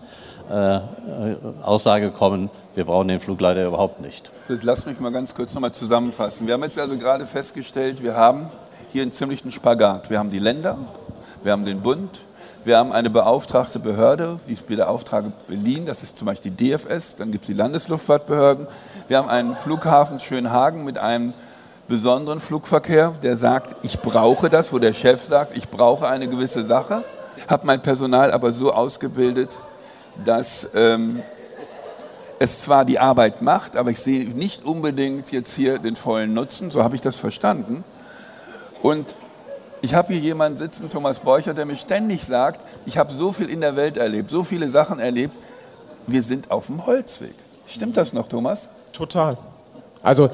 [0.49, 0.79] äh,
[1.63, 4.32] Aussage kommen, wir brauchen den Flugleiter überhaupt nicht.
[4.47, 6.47] Lass mich mal ganz kurz nochmal zusammenfassen.
[6.47, 8.49] Wir haben jetzt also gerade festgestellt, wir haben
[8.91, 10.10] hier einen ziemlichen Spagat.
[10.10, 10.77] Wir haben die Länder,
[11.43, 12.21] wir haben den Bund,
[12.65, 16.71] wir haben eine beauftragte Behörde, die ist der Auftrag Berlin, das ist zum Beispiel die
[16.71, 18.67] DFS, dann gibt es die Landesluftfahrtbehörden.
[19.08, 21.34] Wir haben einen Flughafen Schönhagen mit einem
[21.88, 26.63] besonderen Flugverkehr, der sagt, ich brauche das, wo der Chef sagt, ich brauche eine gewisse
[26.63, 27.03] Sache,
[27.49, 29.49] habe mein Personal aber so ausgebildet,
[30.23, 31.21] dass ähm,
[32.39, 36.71] es zwar die Arbeit macht, aber ich sehe nicht unbedingt jetzt hier den vollen Nutzen,
[36.71, 37.84] so habe ich das verstanden.
[38.82, 39.15] Und
[39.82, 43.49] ich habe hier jemanden sitzen, Thomas Borcher, der mir ständig sagt, ich habe so viel
[43.49, 45.34] in der Welt erlebt, so viele Sachen erlebt,
[46.08, 47.36] wir sind auf dem Holzweg.
[47.65, 48.69] Stimmt das noch, Thomas?
[48.91, 49.38] Total.
[50.02, 50.30] Also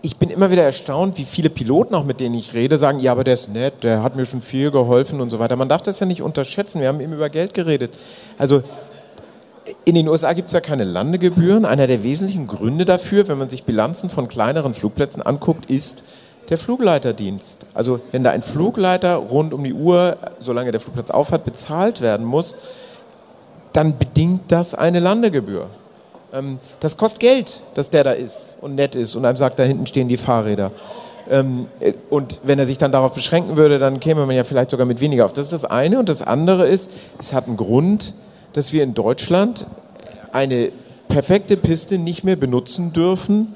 [0.00, 3.10] ich bin immer wieder erstaunt, wie viele Piloten, auch mit denen ich rede, sagen, ja,
[3.10, 5.56] aber der ist nett, der hat mir schon viel geholfen und so weiter.
[5.56, 7.98] Man darf das ja nicht unterschätzen, wir haben eben über Geld geredet.
[8.38, 8.62] Also
[9.84, 11.64] in den USA gibt es ja keine Landegebühren.
[11.64, 16.02] Einer der wesentlichen Gründe dafür, wenn man sich Bilanzen von kleineren Flugplätzen anguckt, ist
[16.48, 17.66] der Flugleiterdienst.
[17.72, 22.26] Also wenn da ein Flugleiter rund um die Uhr, solange der Flugplatz aufhat, bezahlt werden
[22.26, 22.56] muss,
[23.72, 25.68] dann bedingt das eine Landegebühr.
[26.32, 29.62] Ähm, das kostet Geld, dass der da ist und nett ist und einem sagt, da
[29.62, 30.72] hinten stehen die Fahrräder.
[31.30, 34.70] Ähm, äh, und wenn er sich dann darauf beschränken würde, dann käme man ja vielleicht
[34.70, 35.32] sogar mit weniger auf.
[35.32, 35.98] Das ist das eine.
[35.98, 38.14] Und das andere ist, es hat einen Grund,
[38.52, 39.66] dass wir in Deutschland
[40.32, 40.72] eine
[41.08, 43.54] perfekte Piste nicht mehr benutzen dürfen,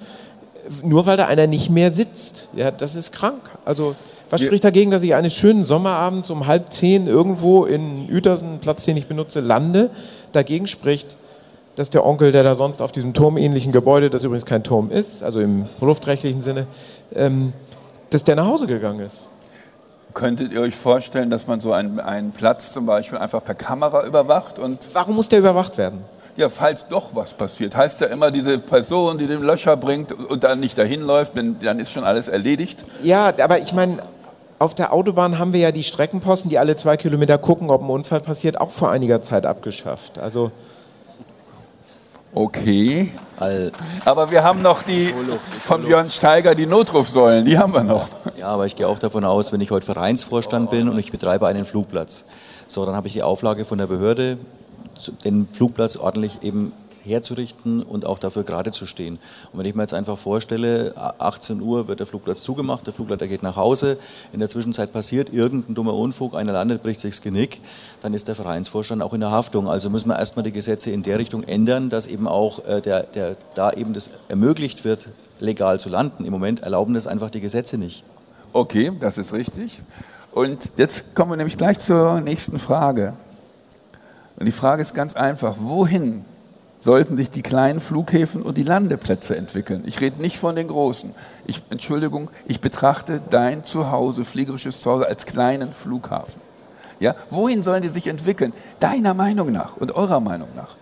[0.83, 2.49] nur weil da einer nicht mehr sitzt.
[2.55, 3.51] Ja, das ist krank.
[3.65, 3.97] Also
[4.29, 8.85] was spricht dagegen, dass ich eines schönen Sommerabends um halb zehn irgendwo in Uetersen, Platz,
[8.85, 9.91] den ich benutze, lande?
[10.33, 11.17] Dagegen spricht,
[11.77, 15.23] dass der Onkel, der da sonst auf diesem turmähnlichen Gebäude, das übrigens kein Turm ist,
[15.23, 16.67] also im luftrechtlichen Sinne,
[17.15, 17.53] ähm,
[18.11, 19.29] dass der nach Hause gegangen ist.
[20.17, 24.03] Könntet ihr euch vorstellen, dass man so einen, einen Platz zum Beispiel einfach per Kamera
[24.07, 24.59] überwacht?
[24.59, 26.07] Und Warum muss der überwacht werden?
[26.37, 27.77] Ja, falls doch was passiert.
[27.77, 31.57] Heißt ja immer, diese Person, die den Löcher bringt und dann nicht dahin läuft, denn
[31.61, 32.87] dann ist schon alles erledigt.
[33.03, 33.99] Ja, aber ich meine,
[34.59, 37.91] auf der Autobahn haben wir ja die Streckenposten, die alle zwei Kilometer gucken, ob ein
[37.91, 40.19] Unfall passiert, auch vor einiger Zeit abgeschafft.
[40.19, 40.51] Also
[42.37, 43.13] Okay.
[44.05, 45.15] Aber wir haben noch die
[45.65, 48.09] von Björn Steiger, die Notrufsäulen, die haben wir noch.
[48.39, 51.47] Ja, aber ich gehe auch davon aus, wenn ich heute Vereinsvorstand bin und ich betreibe
[51.47, 52.27] einen Flugplatz,
[52.69, 54.37] so, dann habe ich die Auflage von der Behörde,
[55.25, 56.73] den Flugplatz ordentlich eben
[57.07, 59.19] herzurichten und auch dafür gerade zu stehen.
[59.53, 63.29] Und wenn ich mir jetzt einfach vorstelle, 18 Uhr wird der Flugplatz zugemacht, der Flugleiter
[63.29, 63.99] geht nach Hause,
[64.33, 67.61] in der Zwischenzeit passiert irgendein dummer Unfug, einer landet, bricht sich das Genick,
[68.01, 69.69] dann ist der Vereinsvorstand auch in der Haftung.
[69.69, 73.05] Also müssen wir erstmal die Gesetze in der Richtung ändern, dass eben auch äh, der,
[73.05, 75.09] der, da eben das ermöglicht wird,
[75.41, 76.25] legal zu landen.
[76.25, 78.05] Im Moment erlauben das einfach die Gesetze nicht.
[78.53, 79.81] Okay, das ist richtig.
[80.33, 83.15] Und jetzt kommen wir nämlich gleich zur nächsten Frage.
[84.39, 86.25] Und die Frage ist ganz einfach, wohin
[86.81, 89.83] sollten sich die kleinen Flughäfen und die Landeplätze entwickeln?
[89.87, 91.11] Ich rede nicht von den großen.
[91.47, 96.41] Ich, Entschuldigung, ich betrachte dein Zuhause, fliegerisches Zuhause, als kleinen Flughafen.
[97.01, 98.53] Ja, wohin sollen die sich entwickeln?
[98.81, 100.77] Deiner Meinung nach und eurer Meinung nach?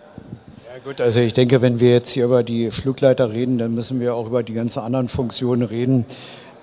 [0.73, 3.99] Ja gut, also ich denke, wenn wir jetzt hier über die Flugleiter reden, dann müssen
[3.99, 6.05] wir auch über die ganzen anderen Funktionen reden,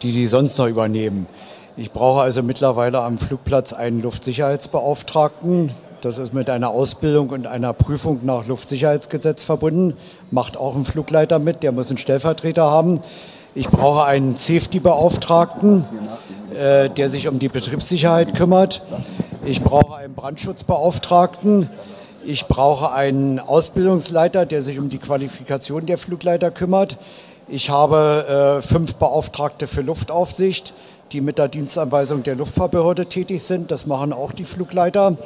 [0.03, 1.27] die die sonst noch übernehmen.
[1.77, 7.73] Ich brauche also mittlerweile am Flugplatz einen Luftsicherheitsbeauftragten, das ist mit einer Ausbildung und einer
[7.73, 9.95] Prüfung nach Luftsicherheitsgesetz verbunden.
[10.33, 13.01] Macht auch ein Flugleiter mit, der muss einen Stellvertreter haben.
[13.55, 15.85] Ich brauche einen Safety-Beauftragten,
[16.59, 18.83] äh, der sich um die Betriebssicherheit kümmert.
[19.45, 21.71] Ich brauche einen Brandschutzbeauftragten.
[22.25, 26.99] Ich brauche einen Ausbildungsleiter, der sich um die Qualifikation der Flugleiter kümmert.
[27.47, 30.75] Ich habe äh, fünf Beauftragte für Luftaufsicht,
[31.13, 33.71] die mit der Dienstanweisung der Luftfahrtbehörde tätig sind.
[33.71, 35.17] Das machen auch die Flugleiter.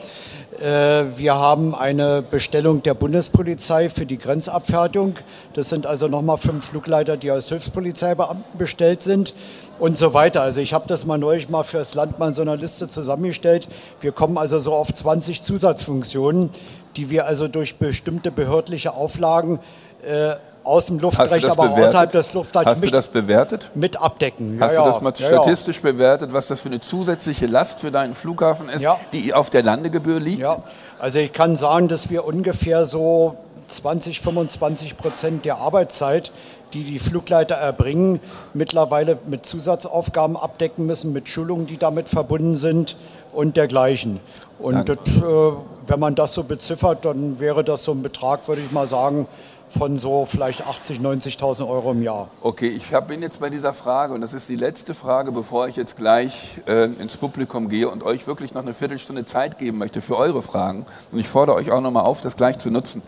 [0.61, 5.15] Äh, wir haben eine Bestellung der Bundespolizei für die Grenzabfertigung.
[5.53, 9.35] Das sind also nochmal fünf Flugleiter, die als Hilfspolizeibeamten bestellt sind
[9.79, 10.43] und so weiter.
[10.43, 12.89] Also ich habe das mal neulich mal für das Land mal in so einer Liste
[12.89, 13.69] zusammengestellt.
[14.01, 16.51] Wir kommen also so auf 20 Zusatzfunktionen,
[16.97, 19.61] die wir also durch bestimmte behördliche Auflagen
[20.05, 20.35] äh,
[20.67, 21.89] aus dem Luftrecht, aber bewertet?
[21.89, 23.71] außerhalb des Luftrechts Hast du das bewertet?
[23.75, 24.59] mit abdecken.
[24.61, 27.91] Hast ja, du das mal ja, statistisch bewertet, was das für eine zusätzliche Last für
[27.91, 30.41] deinen Flughafen ist, die auf der Landegebühr liegt?
[30.41, 30.63] Ja,
[30.99, 33.37] also ich kann sagen, dass wir ungefähr so
[33.69, 36.33] 20, 25 Prozent der Arbeitszeit,
[36.73, 38.21] die die Flugleiter erbringen,
[38.55, 42.97] mittlerweile mit Zusatzaufgaben abdecken müssen, mit Schulungen, die damit verbunden sind
[43.33, 44.21] und dergleichen.
[44.59, 45.53] Und das, äh,
[45.87, 49.27] wenn man das so beziffert, dann wäre das so ein Betrag, würde ich mal sagen,
[49.69, 52.29] von so vielleicht 80.000, 90.000 Euro im Jahr.
[52.41, 55.77] Okay, ich bin jetzt bei dieser Frage und das ist die letzte Frage, bevor ich
[55.77, 60.01] jetzt gleich äh, ins Publikum gehe und euch wirklich noch eine Viertelstunde Zeit geben möchte
[60.01, 60.87] für eure Fragen.
[61.11, 63.03] Und ich fordere euch auch nochmal auf, das gleich zu nutzen.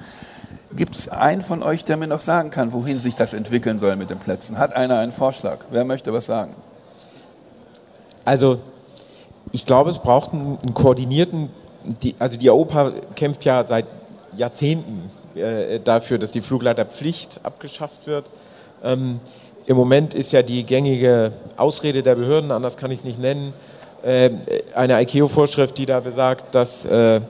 [0.75, 3.97] Gibt es einen von euch, der mir noch sagen kann, wohin sich das entwickeln soll
[3.97, 4.59] mit den Plätzen?
[4.59, 5.61] Hat einer einen Vorschlag?
[5.71, 6.55] Wer möchte was sagen?
[8.25, 8.59] Also,
[9.53, 11.49] ich glaube, es braucht einen, einen koordinierten,
[12.03, 13.87] die, also die AOPA kämpft ja seit
[14.37, 18.27] Jahrzehnten äh, dafür, dass die Flugleiterpflicht abgeschafft wird.
[18.83, 19.21] Ähm,
[19.67, 23.53] Im Moment ist ja die gängige Ausrede der Behörden, anders kann ich es nicht nennen,
[24.03, 24.31] äh,
[24.75, 27.21] eine ICAO-Vorschrift, die da besagt, dass, äh,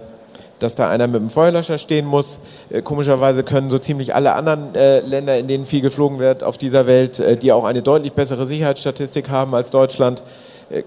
[0.59, 2.40] dass da einer mit dem Feuerlöscher stehen muss.
[2.68, 6.59] Äh, komischerweise können so ziemlich alle anderen äh, Länder, in denen viel geflogen wird auf
[6.59, 10.23] dieser Welt, die auch eine deutlich bessere Sicherheitsstatistik haben als Deutschland,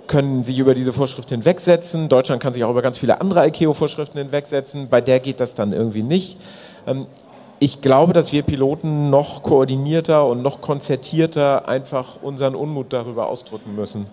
[0.06, 2.08] können sich über diese Vorschrift hinwegsetzen.
[2.08, 4.90] Deutschland kann sich auch über ganz viele andere ICAO-Vorschriften hinwegsetzen.
[4.90, 6.38] Bei der geht das dann irgendwie nicht.
[6.88, 7.08] Ähm,
[7.64, 13.76] ich glaube, dass wir Piloten noch koordinierter und noch konzertierter einfach unseren Unmut darüber ausdrücken
[13.76, 14.08] müssen.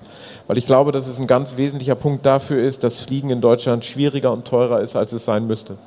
[0.46, 3.86] Weil ich glaube, dass es ein ganz wesentlicher Punkt dafür ist, dass Fliegen in Deutschland
[3.86, 5.78] schwieriger und teurer ist, als es sein müsste.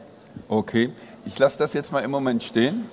[0.47, 0.89] Okay,
[1.23, 2.89] ich lasse das jetzt mal im Moment stehen.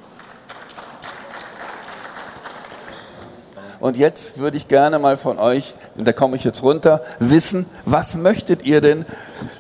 [3.81, 7.65] Und jetzt würde ich gerne mal von euch, und da komme ich jetzt runter, wissen,
[7.87, 9.07] was möchtet ihr denn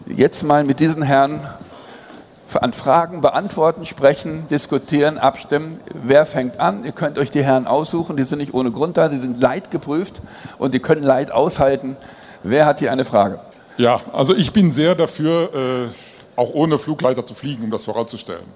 [0.07, 1.41] jetzt mal mit diesen Herren
[2.57, 5.79] an Fragen beantworten, sprechen, diskutieren, abstimmen.
[5.93, 6.85] Wer fängt an?
[6.85, 10.23] Ihr könnt euch die Herren aussuchen, die sind nicht ohne Grund da, die sind leidgeprüft
[10.59, 11.97] und die können Leid aushalten.
[12.43, 13.41] Wer hat hier eine Frage?
[13.77, 15.89] Ja, also ich bin sehr dafür, äh,
[16.37, 18.47] auch ohne Flugleiter zu fliegen, um das voranzustellen.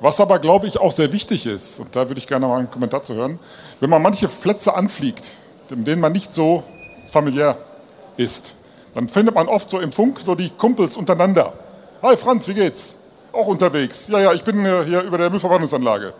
[0.00, 2.70] Was aber, glaube ich, auch sehr wichtig ist, und da würde ich gerne mal einen
[2.70, 3.38] Kommentar zu hören,
[3.80, 5.36] wenn man manche Plätze anfliegt,
[5.70, 6.62] in denen man nicht so
[7.10, 7.56] familiär
[8.16, 8.54] ist,
[8.94, 11.52] dann findet man oft so im Funk so die Kumpels untereinander.
[12.02, 12.97] Hi Franz, wie geht's?
[13.32, 14.08] Auch unterwegs.
[14.08, 16.14] Ja, ja, ich bin äh, hier über der Müllverbrennungsanlage.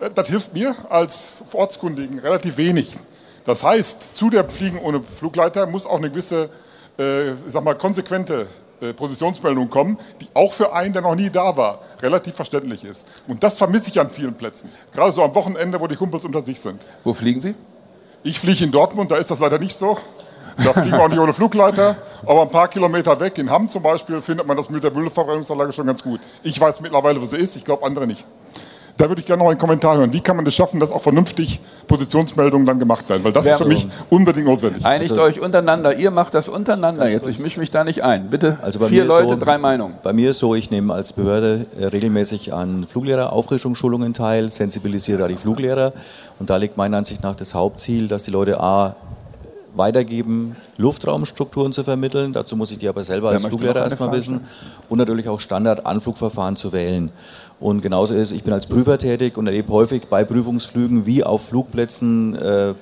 [0.00, 2.96] Äh, das hilft mir als Ortskundigen relativ wenig.
[3.44, 6.48] Das heißt, zu der Fliegen ohne Flugleiter muss auch eine gewisse,
[6.96, 8.46] äh, sag mal, konsequente
[8.80, 13.06] äh, Positionsmeldung kommen, die auch für einen, der noch nie da war, relativ verständlich ist.
[13.28, 14.70] Und das vermisse ich an vielen Plätzen.
[14.92, 16.84] Gerade so am Wochenende, wo die Kumpels unter sich sind.
[17.04, 17.54] Wo fliegen Sie?
[18.22, 19.98] Ich fliege in Dortmund, da ist das leider nicht so.
[20.56, 21.96] Da fliegen wir auch nicht ohne Flugleiter.
[22.26, 25.72] Aber ein paar Kilometer weg, in Hamm zum Beispiel, findet man das mit der Müllverbrennungsanlage
[25.72, 26.20] schon ganz gut.
[26.42, 28.24] Ich weiß mittlerweile, wo sie ist, ich glaube andere nicht.
[28.96, 30.12] Da würde ich gerne noch einen Kommentar hören.
[30.12, 33.24] Wie kann man das schaffen, dass auch vernünftig Positionsmeldungen dann gemacht werden?
[33.24, 34.86] Weil das ist für mich unbedingt notwendig.
[34.86, 35.96] Einigt also, euch untereinander.
[35.96, 37.26] Ihr macht das untereinander jetzt.
[37.26, 38.30] Ich mische mich da nicht ein.
[38.30, 38.58] Bitte.
[38.62, 39.96] Also bei Vier Leute, so, drei Meinungen.
[40.04, 45.26] Bei mir ist so, ich nehme als Behörde äh, regelmäßig an Fluglehrer-Auffrischungsschulungen teil, sensibilisiere da
[45.26, 45.92] die Fluglehrer.
[46.38, 48.94] Und da liegt meiner Ansicht nach das Hauptziel, dass die Leute A
[49.74, 52.32] weitergeben, Luftraumstrukturen zu vermitteln.
[52.32, 54.40] Dazu muss ich die aber selber als Fluglehrer erstmal wissen.
[54.88, 57.10] Und natürlich auch Standard-Anflugverfahren zu wählen.
[57.60, 61.48] Und genauso ist, ich bin als Prüfer tätig und erlebe häufig bei Prüfungsflügen, wie auf
[61.48, 62.74] Flugplätzen äh,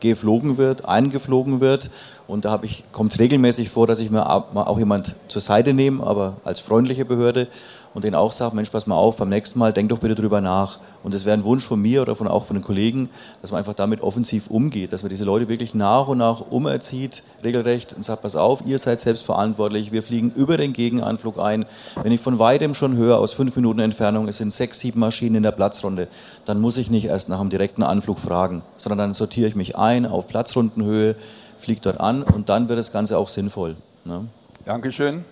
[0.00, 1.90] geflogen wird, eingeflogen wird.
[2.26, 2.60] Und da
[2.92, 7.04] kommt es regelmäßig vor, dass ich mir auch jemand zur Seite nehme, aber als freundliche
[7.04, 7.48] Behörde
[7.94, 10.40] und denen auch sage, Mensch, pass mal auf, beim nächsten Mal denk doch bitte drüber
[10.40, 10.78] nach.
[11.04, 13.08] Und das wäre ein Wunsch von mir oder von, auch von den Kollegen,
[13.40, 17.22] dass man einfach damit offensiv umgeht, dass man diese Leute wirklich nach und nach umerzieht,
[17.44, 21.66] regelrecht und sagt, pass auf, ihr seid selbst verantwortlich, wir fliegen über den Gegenanflug ein.
[22.02, 25.36] Wenn ich von weitem schon höre, aus fünf Minuten Entfernung, es sind sechs, sieben Maschinen
[25.36, 26.08] in der Platzrunde,
[26.46, 29.76] dann muss ich nicht erst nach einem direkten Anflug fragen, sondern dann sortiere ich mich
[29.76, 31.16] ein auf Platzrundenhöhe,
[31.58, 33.76] fliege dort an und dann wird das Ganze auch sinnvoll.
[34.04, 34.26] Ne?
[34.64, 35.24] Dankeschön.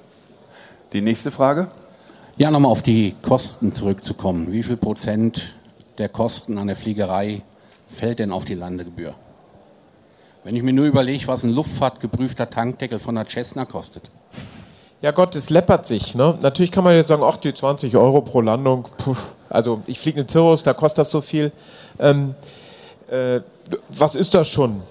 [0.93, 1.69] Die nächste Frage.
[2.37, 4.53] Ja, nochmal auf die Kosten zurückzukommen.
[4.53, 5.55] Wie viel Prozent
[5.99, 7.43] der Kosten an der Fliegerei
[7.87, 9.15] fällt denn auf die Landegebühr?
[10.45, 14.11] Wenn ich mir nur überlege, was ein luftfahrtgeprüfter Tankdeckel von der Cessna kostet.
[15.03, 16.15] Ja Gott, es läppert sich.
[16.15, 16.39] Ne?
[16.41, 19.17] Natürlich kann man jetzt sagen, ach, die 20 Euro pro Landung, puh,
[19.49, 21.53] also ich fliege in Cirrus, da kostet das so viel.
[21.99, 22.35] Ähm,
[23.11, 23.41] äh,
[23.89, 24.83] was ist das schon?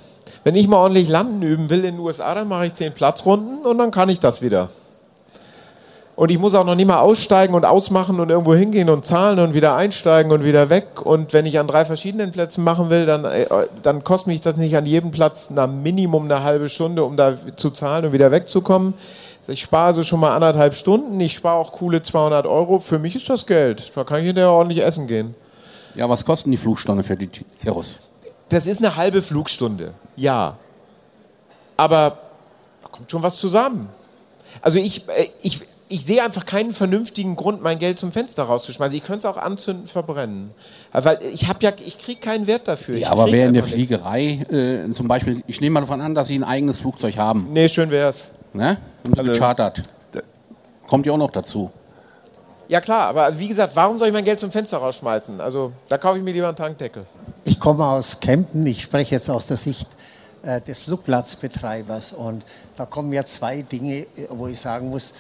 [0.44, 3.66] Wenn ich mal ordentlich landen üben will in den USA, dann mache ich 10 Platzrunden
[3.66, 4.70] und dann kann ich das wieder.
[6.16, 9.39] Und ich muss auch noch nie mal aussteigen und ausmachen und irgendwo hingehen und zahlen
[9.39, 11.04] und wieder einsteigen und wieder weg.
[11.04, 13.48] Und wenn ich an drei verschiedenen Plätzen machen will, dann, äh,
[13.82, 17.34] dann kostet mich das nicht an jedem Platz na Minimum eine halbe Stunde, um da
[17.56, 18.94] zu zahlen und wieder wegzukommen.
[19.48, 21.20] Ich spare also schon mal anderthalb Stunden.
[21.20, 22.80] Ich spare auch coole 200 Euro.
[22.80, 23.92] Für mich ist das Geld.
[23.96, 25.34] Da kann ich hinterher ordentlich essen gehen.
[25.96, 27.30] Ja, was kosten die Flugstunde für die
[27.60, 27.98] Cirrus?
[28.50, 29.94] Das ist eine halbe Flugstunde.
[30.16, 30.57] Ja.
[31.78, 32.20] Aber
[32.82, 33.89] da kommt schon was zusammen.
[34.62, 38.95] Also ich, äh, ich, ich sehe einfach keinen vernünftigen Grund, mein Geld zum Fenster rauszuschmeißen.
[38.95, 40.51] Ich könnte es auch anzünden, verbrennen.
[40.93, 42.97] Weil ich habe ja, ich kriege keinen Wert dafür.
[42.97, 46.28] Ja, aber wer in der Fliegerei äh, zum Beispiel, ich nehme mal davon an, dass
[46.28, 47.49] Sie ein eigenes Flugzeug haben.
[47.51, 48.32] Nee, schön wär's.
[48.53, 48.78] Ne?
[49.05, 49.82] Und also, gechartert.
[50.88, 51.72] Kommt ja auch noch dazu.
[52.68, 55.41] Ja klar, aber wie gesagt, warum soll ich mein Geld zum Fenster rausschmeißen?
[55.41, 57.05] Also da kaufe ich mir lieber einen Tankdeckel.
[57.52, 59.86] Ich komme aus Kempten, ich spreche jetzt aus der Sicht
[60.41, 62.45] äh, des Flugplatzbetreibers und
[62.78, 65.14] da kommen ja zwei Dinge, wo ich sagen muss,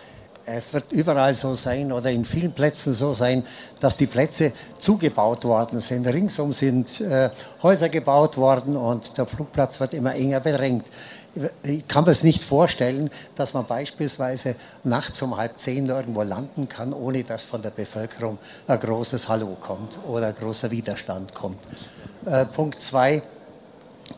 [0.45, 3.43] es wird überall so sein oder in vielen Plätzen so sein,
[3.81, 6.07] dass die Plätze zugebaut worden sind.
[6.07, 10.85] Ringsum sind äh, Häuser gebaut worden und der Flugplatz wird immer enger bedrängt.
[11.63, 16.67] Ich kann mir es nicht vorstellen, dass man beispielsweise nachts um halb zehn irgendwo landen
[16.67, 21.59] kann, ohne dass von der Bevölkerung ein großes Hallo kommt oder ein großer Widerstand kommt.
[22.25, 23.23] Äh, Punkt zwei,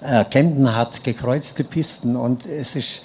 [0.01, 3.01] äh, Kempten hat gekreuzte Pisten und es ist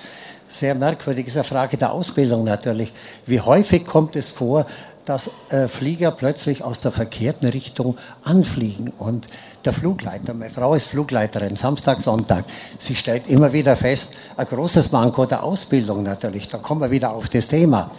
[0.48, 1.26] sehr merkwürdig.
[1.26, 2.92] ist eine Frage der Ausbildung natürlich.
[3.26, 4.66] Wie häufig kommt es vor,
[5.08, 9.26] dass äh, Flieger plötzlich aus der verkehrten Richtung anfliegen und
[9.64, 12.44] der Flugleiter, meine Frau ist Flugleiterin, Samstag, Sonntag,
[12.78, 17.12] sie stellt immer wieder fest, ein großes Manko der Ausbildung natürlich, da kommen wir wieder
[17.12, 17.90] auf das Thema.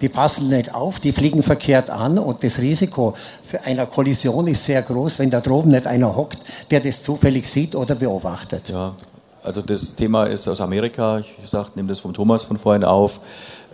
[0.00, 4.64] Die passen nicht auf, die fliegen verkehrt an und das Risiko für eine Kollision ist
[4.64, 6.38] sehr groß, wenn da droben nicht einer hockt,
[6.70, 8.68] der das zufällig sieht oder beobachtet.
[8.68, 8.94] Ja,
[9.42, 13.20] also das Thema ist aus Amerika, ich sag, nehme das vom Thomas von vorhin auf,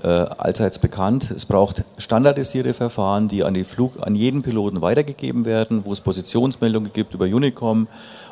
[0.03, 1.31] äh, allseits bekannt.
[1.31, 6.01] Es braucht standardisierte Verfahren, die an, die Flug, an jeden Piloten weitergegeben werden, wo es
[6.01, 7.89] Positionsmeldungen gibt über Unicom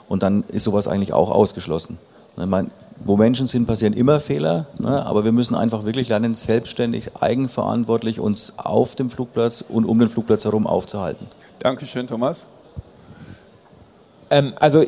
[0.08, 1.98] und dann ist sowas eigentlich auch ausgeschlossen.
[2.36, 2.70] Ne, meine,
[3.04, 8.20] wo Menschen sind, passieren immer Fehler, ne, aber wir müssen einfach wirklich lernen, selbstständig, eigenverantwortlich
[8.20, 11.26] uns auf dem Flugplatz und um den Flugplatz herum aufzuhalten.
[11.58, 12.46] Dankeschön, Thomas.
[14.30, 14.86] Ähm, also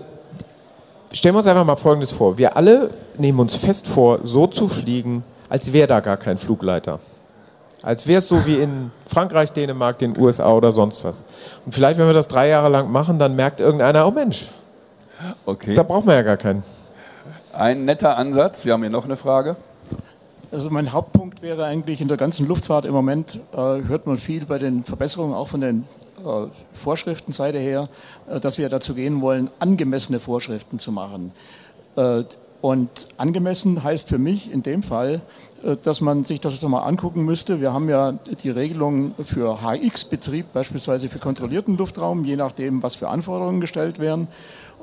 [1.15, 2.37] stellen wir uns einfach mal Folgendes vor.
[2.39, 6.99] Wir alle nehmen uns fest vor, so zu fliegen, als wäre da gar kein Flugleiter.
[7.83, 11.25] Als wäre es so wie in Frankreich, Dänemark, den USA oder sonst was.
[11.67, 14.51] Und vielleicht, wenn wir das drei Jahre lang machen, dann merkt irgendeiner, oh Mensch,
[15.45, 15.75] okay.
[15.75, 16.63] da braucht man ja gar keinen.
[17.53, 18.65] Ein netter Ansatz.
[18.65, 19.57] Wir haben hier noch eine Frage.
[20.51, 24.47] Also mein Hauptpunkt wäre eigentlich in der ganzen Luftfahrt im Moment, äh, hört man viel
[24.47, 25.85] bei den Verbesserungen, auch von den
[26.73, 27.89] Vorschriftenseite her,
[28.29, 31.33] äh, dass wir dazu gehen wollen, angemessene Vorschriften zu machen.
[31.97, 32.25] Äh,
[32.61, 35.21] und angemessen heißt für mich in dem Fall,
[35.83, 37.61] dass man sich das mal angucken müsste.
[37.61, 43.09] Wir haben ja die Regelung für HX-Betrieb, beispielsweise für kontrollierten Luftraum, je nachdem, was für
[43.09, 44.29] Anforderungen gestellt werden.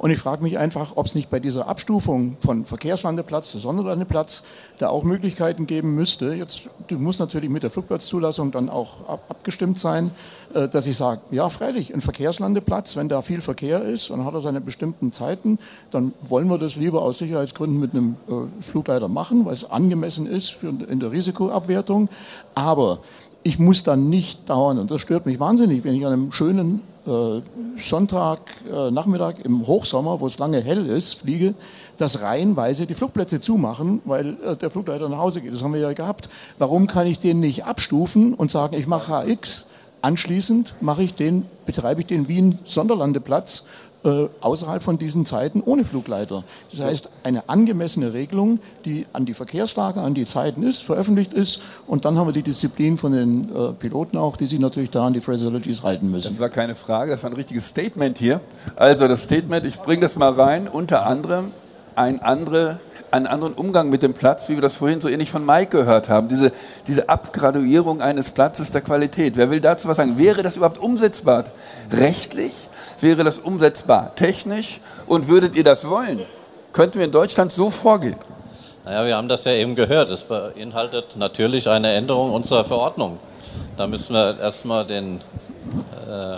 [0.01, 4.41] Und ich frage mich einfach, ob es nicht bei dieser Abstufung von Verkehrslandeplatz zu Sonderlandeplatz
[4.79, 6.33] da auch Möglichkeiten geben müsste.
[6.33, 10.09] Jetzt muss natürlich mit der Flugplatzzulassung dann auch ab, abgestimmt sein,
[10.55, 14.33] äh, dass ich sage, ja freilich, ein Verkehrslandeplatz, wenn da viel Verkehr ist und hat
[14.33, 15.59] er seine bestimmten Zeiten,
[15.91, 20.25] dann wollen wir das lieber aus Sicherheitsgründen mit einem äh, Flugleiter machen, weil es angemessen
[20.25, 22.09] ist für, in der Risikoabwertung.
[22.55, 23.01] Aber
[23.43, 26.81] ich muss dann nicht dauern, und das stört mich wahnsinnig, wenn ich an einem schönen
[27.05, 27.41] äh,
[27.81, 28.39] Sonntag,
[28.71, 31.55] äh, Nachmittag im Hochsommer, wo es lange hell ist, fliege,
[31.97, 35.53] dass reihenweise die Flugplätze zumachen, weil äh, der Flugleiter nach Hause geht.
[35.53, 36.29] Das haben wir ja gehabt.
[36.59, 39.65] Warum kann ich den nicht abstufen und sagen, ich mache HX?
[40.03, 43.65] Anschließend mache ich den, betreibe ich den wie einen Sonderlandeplatz
[44.03, 46.43] äh, außerhalb von diesen Zeiten ohne Flugleiter.
[46.69, 51.61] Das heißt, eine angemessene Regelung, die an die Verkehrslage, an die Zeiten ist, veröffentlicht ist
[51.87, 55.05] und dann haben wir die Disziplin von den äh, Piloten auch, die sich natürlich da
[55.07, 56.29] an die Phraseologies halten müssen.
[56.29, 58.41] Das war keine Frage, das war ein richtiges Statement hier.
[58.75, 61.51] Also das Statement, ich bringe das mal rein, unter anderem
[62.01, 62.79] ein andere
[63.11, 66.09] einen anderen Umgang mit dem Platz, wie wir das vorhin so ähnlich von Mike gehört
[66.09, 66.29] haben.
[66.29, 66.51] Diese,
[66.87, 69.35] diese Abgraduierung eines Platzes der Qualität.
[69.35, 70.17] Wer will dazu was sagen?
[70.17, 71.45] Wäre das überhaupt umsetzbar?
[71.91, 72.53] Rechtlich?
[73.01, 74.79] Wäre das umsetzbar technisch?
[75.07, 76.21] Und würdet ihr das wollen?
[76.71, 78.15] Könnten wir in Deutschland so vorgehen?
[78.85, 80.09] Naja, wir haben das ja eben gehört.
[80.09, 83.19] Es beinhaltet natürlich eine Änderung unserer Verordnung.
[83.75, 85.17] Da müssen wir erstmal den,
[86.07, 86.37] äh,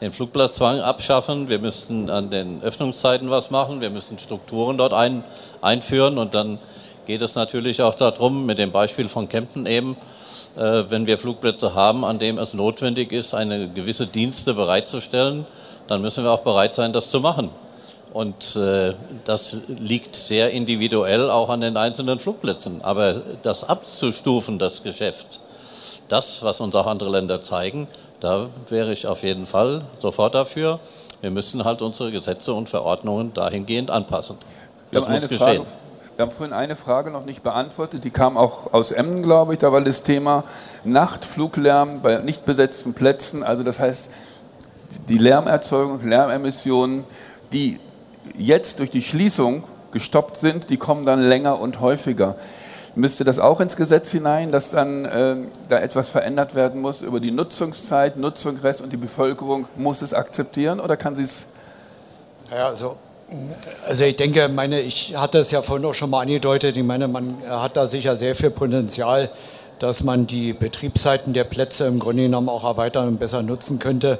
[0.00, 1.48] den Flugplatzzwang abschaffen.
[1.48, 3.80] Wir müssten an den Öffnungszeiten was machen.
[3.80, 5.24] Wir müssen Strukturen dort ein,
[5.62, 6.18] einführen.
[6.18, 6.58] Und dann
[7.06, 9.96] geht es natürlich auch darum, mit dem Beispiel von Kempten eben,
[10.56, 15.46] äh, wenn wir Flugplätze haben, an denen es notwendig ist, eine gewisse Dienste bereitzustellen,
[15.86, 17.50] dann müssen wir auch bereit sein, das zu machen.
[18.12, 18.94] Und äh,
[19.24, 22.82] das liegt sehr individuell auch an den einzelnen Flugplätzen.
[22.82, 25.40] Aber das abzustufen, das Geschäft,
[26.08, 27.88] das, was uns auch andere Länder zeigen,
[28.20, 30.80] da wäre ich auf jeden Fall sofort dafür.
[31.20, 34.36] Wir müssen halt unsere Gesetze und Verordnungen dahingehend anpassen.
[34.92, 35.38] Das muss geschehen.
[35.38, 35.66] Frage,
[36.16, 39.58] wir haben vorhin eine Frage noch nicht beantwortet, die kam auch aus Emden, glaube ich.
[39.58, 40.44] Da war das Thema
[40.84, 43.42] Nachtfluglärm bei nicht besetzten Plätzen.
[43.42, 44.08] Also das heißt,
[45.08, 47.04] die Lärmerzeugung, Lärmemissionen,
[47.52, 47.78] die
[48.34, 52.36] jetzt durch die Schließung gestoppt sind, die kommen dann länger und häufiger.
[52.96, 55.36] Müsste das auch ins Gesetz hinein, dass dann äh,
[55.68, 60.14] da etwas verändert werden muss über die Nutzungszeit, Nutzung, Rest und die Bevölkerung muss es
[60.14, 61.44] akzeptieren oder kann sie es?
[62.50, 62.96] Ja, also,
[63.86, 67.06] also ich denke, meine, ich hatte es ja vorhin auch schon mal angedeutet, ich meine,
[67.06, 69.30] man hat da sicher sehr viel Potenzial,
[69.78, 74.18] dass man die Betriebszeiten der Plätze im Grunde genommen auch erweitern und besser nutzen könnte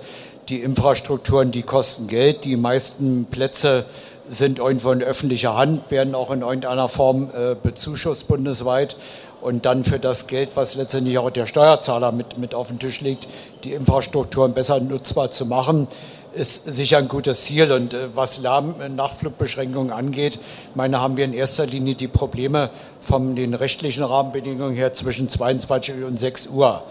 [0.49, 2.45] die Infrastrukturen, die kosten Geld.
[2.45, 3.87] Die meisten Plätze
[4.29, 8.97] sind irgendwo in öffentlicher Hand, werden auch in irgendeiner Form äh, bezuschusst bundesweit.
[9.41, 13.01] Und dann für das Geld, was letztendlich auch der Steuerzahler mit, mit auf den Tisch
[13.01, 13.29] legt,
[13.65, 15.87] die Infrastrukturen besser nutzbar zu machen,
[16.33, 17.73] ist sicher ein gutes Ziel.
[17.73, 20.39] Und äh, was Lärm-Nachtflugbeschränkungen angeht,
[20.75, 22.71] meine, haben wir in erster Linie die Probleme
[23.01, 26.83] von den rechtlichen Rahmenbedingungen her zwischen 22 und 6 Uhr.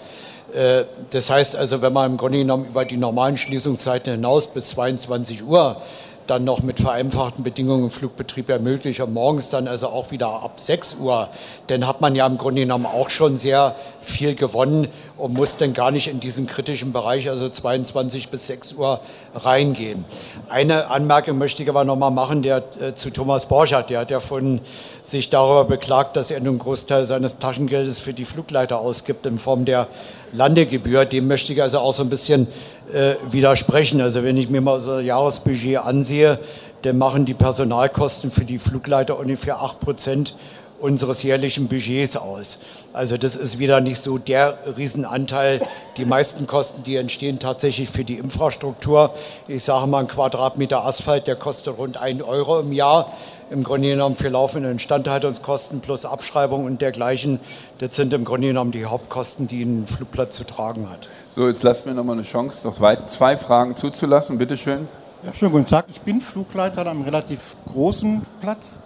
[0.54, 4.70] Äh, das heißt also, wenn man im Grunde genommen über die normalen Schließungszeiten hinaus bis
[4.70, 5.82] 22 Uhr
[6.28, 10.60] dann noch mit vereinfachten Bedingungen im Flugbetrieb ermöglicht und morgens dann also auch wieder ab
[10.60, 11.30] 6 Uhr,
[11.68, 15.74] dann hat man ja im Grunde genommen auch schon sehr viel gewonnen und muss dann
[15.74, 19.00] gar nicht in diesen kritischen Bereich, also 22 bis 6 Uhr
[19.34, 20.06] reingehen.
[20.50, 24.12] Eine Anmerkung möchte ich aber noch mal machen, der äh, zu Thomas Borchardt, der hat
[24.12, 24.62] ja von
[25.04, 29.66] sich darüber beklagt, dass er einen Großteil seines Taschengeldes für die Flugleiter ausgibt in Form
[29.66, 29.88] der
[30.36, 31.06] Landegebühr.
[31.06, 32.48] Dem möchte ich also auch so ein bisschen
[32.94, 34.02] äh, widersprechen.
[34.02, 36.40] Also wenn ich mir mal so ein Jahresbudget ansehe,
[36.84, 40.36] dann machen die Personalkosten für die Flugleiter ungefähr 8 Prozent
[40.80, 42.60] unseres jährlichen Budgets aus.
[42.94, 45.62] Also das ist wieder nicht so der Riesenanteil.
[45.98, 49.14] Die meisten Kosten, die entstehen tatsächlich für die Infrastruktur.
[49.48, 53.12] Ich sage mal, ein Quadratmeter Asphalt, der kostet rund 1 Euro im Jahr.
[53.52, 57.40] Im Grunde genommen für laufende Instandhaltungskosten plus Abschreibung und dergleichen.
[57.78, 61.08] Das sind im Grunde genommen die Hauptkosten, die ein Flugplatz zu tragen hat.
[61.36, 62.76] So, jetzt lasst mir noch mal eine Chance, noch
[63.08, 64.40] zwei Fragen zuzulassen.
[64.40, 64.88] Bitte schön.
[65.24, 65.86] Ja, schönen guten Tag.
[65.90, 68.82] Ich bin Flugleiter an einem relativ großen Platz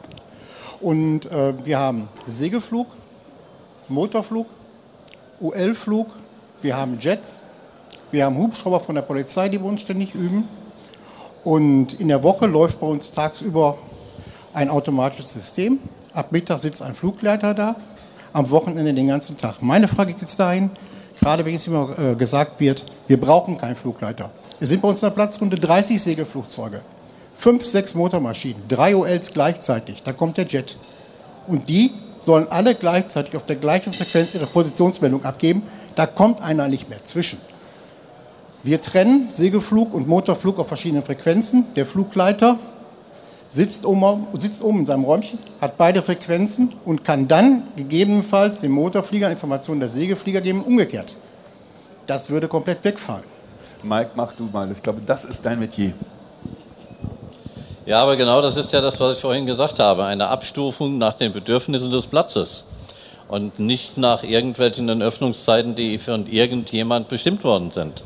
[0.82, 2.88] und äh, wir haben Segelflug,
[3.88, 4.48] Motorflug,
[5.40, 6.08] UL-Flug,
[6.62, 7.42] wir haben Jets,
[8.12, 10.50] wir haben Hubschrauber von der Polizei, die bei uns ständig üben.
[11.46, 13.78] Und in der Woche läuft bei uns tagsüber
[14.54, 15.80] ein automatisches System.
[16.14, 17.76] Ab Mittag sitzt ein Flugleiter da,
[18.34, 19.62] am Wochenende den ganzen Tag.
[19.62, 20.72] Meine Frage geht dahin,
[21.20, 24.32] gerade wenn es immer äh, gesagt wird, wir brauchen keinen Flugleiter.
[24.60, 26.82] Es sind bei uns in der Platzrunde 30 Segelflugzeuge
[27.40, 30.78] fünf, sechs Motormaschinen, drei OLs gleichzeitig, dann kommt der Jet.
[31.48, 35.64] Und die sollen alle gleichzeitig auf der gleichen Frequenz ihre Positionsmeldung abgeben.
[35.96, 37.40] Da kommt einer nicht mehr zwischen.
[38.62, 41.66] Wir trennen Segelflug und Motorflug auf verschiedenen Frequenzen.
[41.78, 42.60] Der Flugleiter
[43.50, 48.72] sitzt oben, sitzt oben in seinem Räumchen, hat beide Frequenzen und kann dann gegebenenfalls dem
[48.72, 51.18] Motorflieger Informationen der Segelflieger geben, umgekehrt.
[52.08, 53.26] Das würde komplett wegfallen.
[53.84, 54.72] Mike, mach du mal.
[54.72, 55.94] Ich glaube, das ist dein Metier.
[57.86, 60.06] Ja, aber genau das ist ja das, was ich vorhin gesagt habe.
[60.06, 62.66] Eine Abstufung nach den Bedürfnissen des Platzes
[63.28, 68.04] und nicht nach irgendwelchen Öffnungszeiten, die von irgendjemand bestimmt worden sind.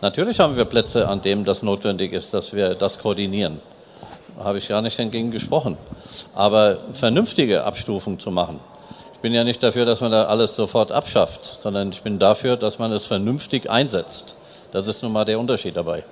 [0.00, 3.60] Natürlich haben wir Plätze, an denen das notwendig ist, dass wir das koordinieren.
[4.42, 5.76] Habe ich gar nicht dagegen gesprochen.
[6.34, 8.58] Aber vernünftige Abstufung zu machen.
[9.12, 12.56] Ich bin ja nicht dafür, dass man da alles sofort abschafft, sondern ich bin dafür,
[12.56, 14.34] dass man es vernünftig einsetzt.
[14.72, 16.04] Das ist nun mal der Unterschied dabei.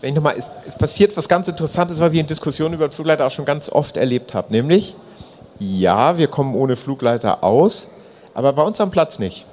[0.00, 3.26] Wenn ich nochmal, es, es passiert was ganz Interessantes, was ich in Diskussionen über Flugleiter
[3.26, 4.52] auch schon ganz oft erlebt habe.
[4.52, 4.94] Nämlich,
[5.58, 7.88] ja, wir kommen ohne Flugleiter aus,
[8.32, 9.44] aber bei uns am Platz nicht.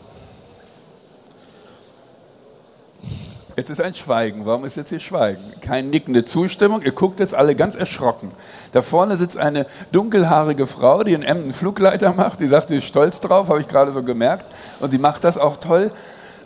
[3.62, 4.47] Jetzt ist ein Schweigen.
[4.47, 5.39] Warum ist jetzt hier Schweigen?
[5.62, 6.82] Keine nickende Zustimmung.
[6.82, 8.32] Ihr guckt jetzt alle ganz erschrocken.
[8.72, 12.41] Da vorne sitzt eine dunkelhaarige Frau, die einen Emden Flugleiter macht.
[12.41, 14.51] Die sagt, sie ist stolz drauf, habe ich gerade so gemerkt.
[14.80, 15.91] Und die macht das auch toll.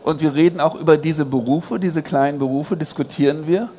[0.04, 3.70] Und wir reden auch über diese Berufe, diese kleinen Berufe, diskutieren wir.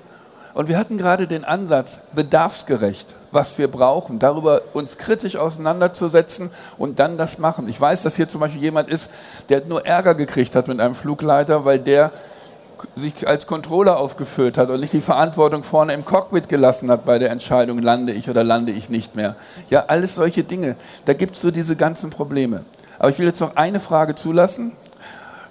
[0.55, 6.99] Und wir hatten gerade den Ansatz, bedarfsgerecht, was wir brauchen, darüber uns kritisch auseinanderzusetzen und
[7.01, 7.69] dann das machen.
[7.69, 9.11] Ich weiß, dass hier zum Beispiel jemand ist,
[9.51, 12.13] der nur Ärger gekriegt hat mit einem Flugleiter, weil der
[12.95, 17.19] sich als Controller aufgeführt hat und nicht die Verantwortung vorne im Cockpit gelassen hat bei
[17.19, 19.37] der Entscheidung, lande ich oder lande ich nicht mehr.
[19.71, 20.77] Ja, alles solche Dinge.
[21.05, 22.65] Da gibt es so diese ganzen Probleme.
[22.99, 24.73] Aber ich will jetzt noch eine Frage zulassen,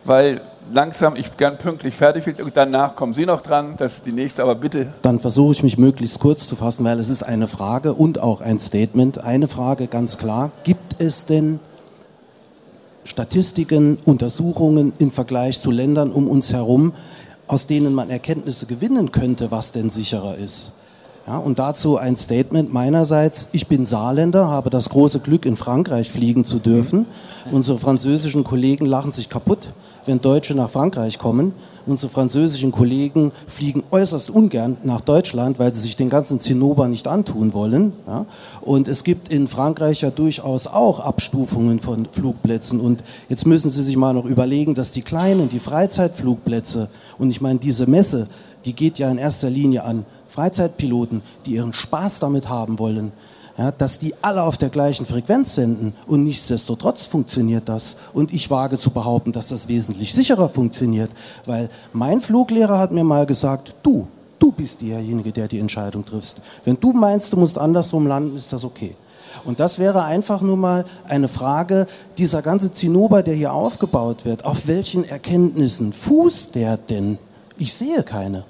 [0.04, 3.76] weil langsam ich gern pünktlich fertig bin und danach kommen Sie noch dran.
[3.78, 4.88] Das ist die nächste, aber bitte.
[5.02, 8.42] Dann versuche ich mich möglichst kurz zu fassen, weil es ist eine Frage und auch
[8.42, 9.24] ein Statement.
[9.24, 10.52] Eine Frage ganz klar.
[10.64, 11.60] Gibt es denn
[13.06, 16.92] Statistiken, Untersuchungen im Vergleich zu Ländern um uns herum,
[17.48, 20.72] aus denen man Erkenntnisse gewinnen könnte, was denn sicherer ist.
[21.28, 23.50] Ja, und dazu ein Statement meinerseits.
[23.52, 27.06] Ich bin Saarländer, habe das große Glück, in Frankreich fliegen zu dürfen.
[27.52, 29.70] Unsere französischen Kollegen lachen sich kaputt,
[30.06, 31.54] wenn Deutsche nach Frankreich kommen.
[31.86, 37.08] Unsere französischen Kollegen fliegen äußerst ungern nach Deutschland, weil sie sich den ganzen Zinnober nicht
[37.08, 37.94] antun wollen.
[38.08, 38.26] Ja?
[38.62, 42.80] Und es gibt in Frankreich ja durchaus auch Abstufungen von Flugplätzen.
[42.80, 47.42] Und jetzt müssen Sie sich mal noch überlegen, dass die kleinen, die Freizeitflugplätze, und ich
[47.42, 48.28] meine, diese Messe,
[48.66, 53.12] die geht ja in erster Linie an Freizeitpiloten, die ihren Spaß damit haben wollen
[53.58, 57.96] ja, dass die alle auf der gleichen Frequenz senden und nichtsdestotrotz funktioniert das.
[58.14, 61.12] Und ich wage zu behaupten, dass das wesentlich sicherer funktioniert,
[61.46, 64.08] weil mein Fluglehrer hat mir mal gesagt, du,
[64.40, 66.42] du bist derjenige, der die Entscheidung triffst.
[66.66, 68.96] Wenn du meinst, du musst andersrum landen, ist das okay.
[69.44, 71.88] Und das wäre einfach nur mal eine Frage,
[72.18, 77.20] dieser ganze Zinnober, der hier aufgebaut wird, auf welchen Erkenntnissen fußt der denn?
[77.58, 78.46] Ich sehe keine.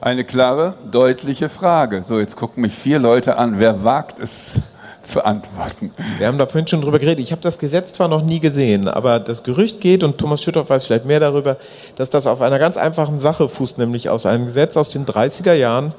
[0.00, 2.04] Eine klare, deutliche Frage.
[2.06, 3.58] So, jetzt gucken mich vier Leute an.
[3.58, 4.52] Wer wagt es
[5.02, 5.90] zu antworten?
[6.18, 7.24] Wir haben da vorhin schon drüber geredet.
[7.24, 10.68] Ich habe das Gesetz zwar noch nie gesehen, aber das Gerücht geht, und Thomas Schüttoff
[10.68, 11.56] weiß vielleicht mehr darüber,
[11.96, 15.54] dass das auf einer ganz einfachen Sache fußt, nämlich aus einem Gesetz aus den 30er
[15.54, 15.94] Jahren,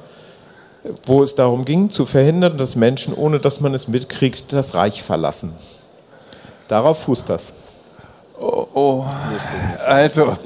[1.04, 5.02] wo es darum ging, zu verhindern, dass Menschen, ohne dass man es mitkriegt, das Reich
[5.02, 5.52] verlassen.
[6.68, 7.52] Darauf fußt das.
[8.40, 9.04] Oh, oh.
[9.84, 10.36] Also,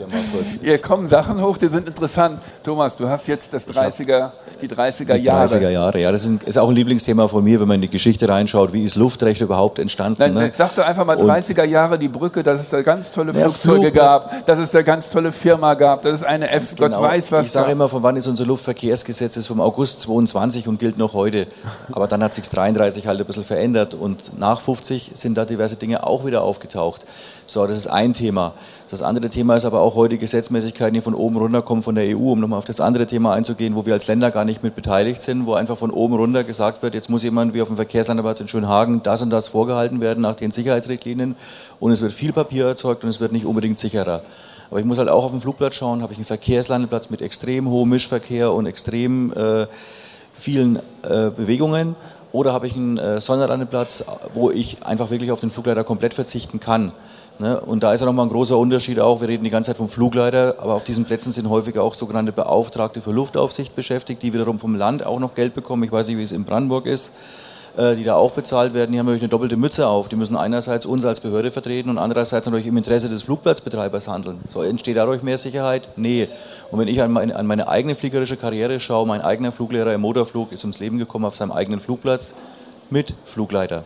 [0.63, 2.41] hier kommen Sachen hoch, die sind interessant.
[2.65, 4.31] Thomas, du hast jetzt das 30er,
[4.63, 5.49] die 30er Jahre.
[5.49, 7.91] Die 30er Jahre, ja, das ist, auch ein Lieblingsthema von mir, wenn man in die
[7.91, 8.73] Geschichte reinschaut.
[8.73, 10.21] Wie ist Luftrecht überhaupt entstanden?
[10.21, 10.53] Nein, ne?
[10.57, 13.95] Sag doch einfach mal 30er Jahre die Brücke, dass es da ganz tolle Flugzeuge Flug,
[13.95, 17.01] gab, dass es da ganz tolle Firma gab, dass es eine F, genau.
[17.01, 17.47] Gott weiß was.
[17.47, 19.37] Ich sage immer, von wann ist unser Luftverkehrsgesetz?
[19.37, 21.47] ist vom August 22 und gilt noch heute.
[21.91, 25.77] Aber dann hat sich 33 halt ein bisschen verändert und nach 50 sind da diverse
[25.77, 27.05] Dinge auch wieder aufgetaucht.
[27.47, 28.55] So, das ist ein Thema.
[28.91, 32.17] Das andere Thema ist aber auch heute Gesetzmäßigkeiten, die von oben runter kommen von der
[32.17, 34.75] EU, um nochmal auf das andere Thema einzugehen, wo wir als Länder gar nicht mit
[34.75, 37.77] beteiligt sind, wo einfach von oben runter gesagt wird, jetzt muss jemand wie auf dem
[37.77, 41.37] Verkehrslandeplatz in Schönhagen das und das vorgehalten werden nach den Sicherheitsrichtlinien
[41.81, 44.23] und es wird viel Papier erzeugt und es wird nicht unbedingt sicherer.
[44.71, 47.69] Aber ich muss halt auch auf den Flugplatz schauen, habe ich einen Verkehrslandeplatz mit extrem
[47.69, 49.67] hohem Mischverkehr und extrem äh,
[50.35, 51.97] vielen äh, Bewegungen
[52.33, 54.05] oder habe ich einen äh, Sonderlandeplatz,
[54.35, 56.93] wo ich einfach wirklich auf den Flugleiter komplett verzichten kann.
[57.39, 57.61] Ne?
[57.61, 59.21] Und da ist ja nochmal ein großer Unterschied auch.
[59.21, 62.33] Wir reden die ganze Zeit vom Flugleiter, aber auf diesen Plätzen sind häufig auch sogenannte
[62.33, 65.83] Beauftragte für Luftaufsicht beschäftigt, die wiederum vom Land auch noch Geld bekommen.
[65.83, 67.13] Ich weiß nicht, wie es in Brandenburg ist
[67.77, 70.09] die da auch bezahlt werden, die haben natürlich eine doppelte Mütze auf.
[70.09, 74.41] Die müssen einerseits uns als Behörde vertreten und andererseits natürlich im Interesse des Flugplatzbetreibers handeln.
[74.47, 75.89] So entsteht dadurch mehr Sicherheit?
[75.97, 76.29] Nee.
[76.71, 80.03] Und wenn ich an meine, an meine eigene fliegerische Karriere schaue, mein eigener Fluglehrer im
[80.03, 82.35] Motorflug ist ums Leben gekommen auf seinem eigenen Flugplatz
[82.91, 83.85] mit Flugleiter.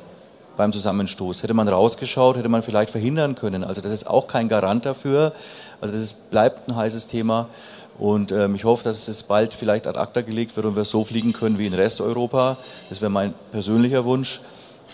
[0.56, 1.42] beim Zusammenstoß.
[1.42, 3.62] Hätte man rausgeschaut, hätte man vielleicht verhindern können.
[3.62, 5.32] Also das ist auch kein Garant dafür.
[5.80, 7.48] Also das ist, bleibt ein heißes Thema.
[7.98, 11.04] Und ähm, ich hoffe, dass es bald vielleicht ad acta gelegt wird und wir so
[11.04, 12.56] fliegen können wie in Resteuropa.
[12.88, 14.40] Das wäre mein persönlicher Wunsch.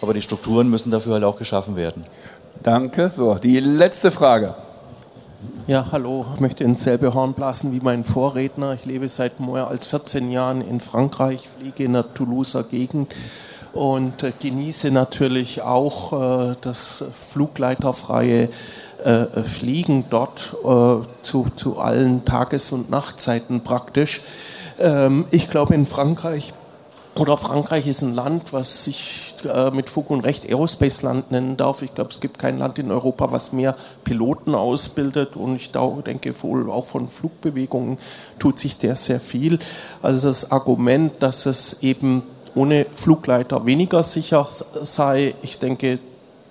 [0.00, 2.04] Aber die Strukturen müssen dafür halt auch geschaffen werden.
[2.62, 3.10] Danke.
[3.14, 4.54] So, die letzte Frage.
[5.66, 6.26] Ja, hallo.
[6.34, 8.74] Ich möchte ins selbe Horn blasen wie mein Vorredner.
[8.74, 13.14] Ich lebe seit mehr als 14 Jahren in Frankreich, fliege in der Toulouser Gegend
[13.72, 18.48] und äh, genieße natürlich auch äh, das flugleiterfreie
[19.02, 20.56] äh, Fliegen dort
[21.22, 24.20] zu, zu allen Tages- und Nachtzeiten praktisch.
[24.78, 26.52] Ähm, ich glaube, in Frankreich
[27.14, 29.34] oder Frankreich ist ein Land, was sich
[29.74, 31.82] mit Fug und Recht Aerospace-Land nennen darf.
[31.82, 35.36] Ich glaube, es gibt kein Land in Europa, was mehr Piloten ausbildet.
[35.36, 37.98] Und ich denke wohl auch von Flugbewegungen
[38.38, 39.58] tut sich der sehr viel.
[40.00, 42.22] Also das Argument, dass es eben
[42.54, 44.48] ohne Flugleiter weniger sicher
[44.82, 45.98] sei, ich denke,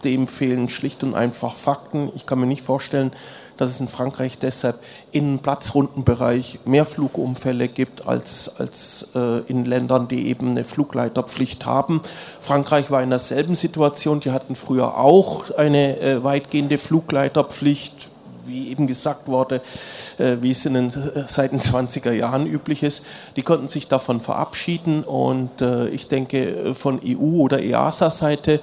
[0.04, 2.12] dem fehlen schlicht und einfach Fakten.
[2.16, 3.12] Ich kann mir nicht vorstellen,
[3.58, 4.80] dass es in Frankreich deshalb
[5.12, 12.02] im Platzrundenbereich mehr Flugunfälle gibt als, als äh, in Ländern, die eben eine Flugleiterpflicht haben.
[12.40, 14.20] Frankreich war in derselben Situation.
[14.20, 18.11] Die hatten früher auch eine äh, weitgehende Flugleiterpflicht
[18.46, 19.62] wie eben gesagt wurde,
[20.18, 23.06] äh, wie es in den, äh, seit den 20er Jahren üblich ist.
[23.36, 28.60] Die konnten sich davon verabschieden und äh, ich denke, von EU- oder EASA-Seite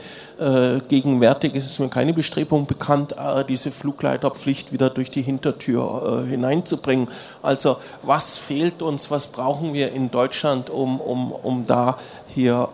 [0.89, 3.13] gegenwärtig ist es mir keine Bestrebung bekannt,
[3.49, 7.09] diese Flugleiterpflicht wieder durch die Hintertür hineinzubringen.
[7.43, 11.99] Also was fehlt uns, was brauchen wir in Deutschland, um, um, um da
[12.29, 12.69] hier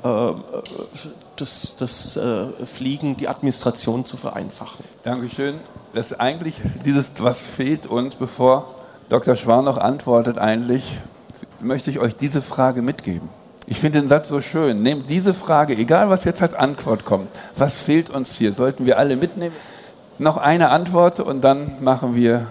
[1.37, 2.21] das, das
[2.65, 4.85] Fliegen, die Administration zu vereinfachen?
[5.03, 5.55] Dankeschön
[5.95, 8.75] das eigentlich dieses, was fehlt uns, bevor
[9.09, 9.37] Dr.
[9.37, 10.99] Schwan noch antwortet, eigentlich
[11.61, 13.29] möchte ich euch diese Frage mitgeben.
[13.67, 14.83] Ich finde den Satz so schön.
[14.83, 18.99] Nehmt diese Frage, egal was jetzt als Antwort kommt, was fehlt uns hier, sollten wir
[18.99, 19.55] alle mitnehmen.
[20.19, 22.47] Noch eine Antwort und dann machen wir.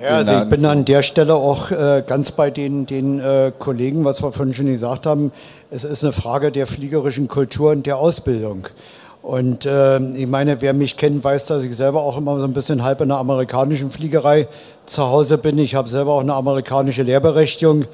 [0.00, 4.04] Ja, also ich bin an der Stelle auch äh, ganz bei den, den äh, Kollegen,
[4.04, 5.32] was wir vorhin schon gesagt haben.
[5.70, 8.68] Es ist eine Frage der fliegerischen Kultur und der Ausbildung.
[9.28, 12.54] Und äh, ich meine, wer mich kennt, weiß, dass ich selber auch immer so ein
[12.54, 14.48] bisschen halb in der amerikanischen Fliegerei
[14.86, 15.58] zu Hause bin.
[15.58, 17.84] Ich habe selber auch eine amerikanische Lehrberechtigung,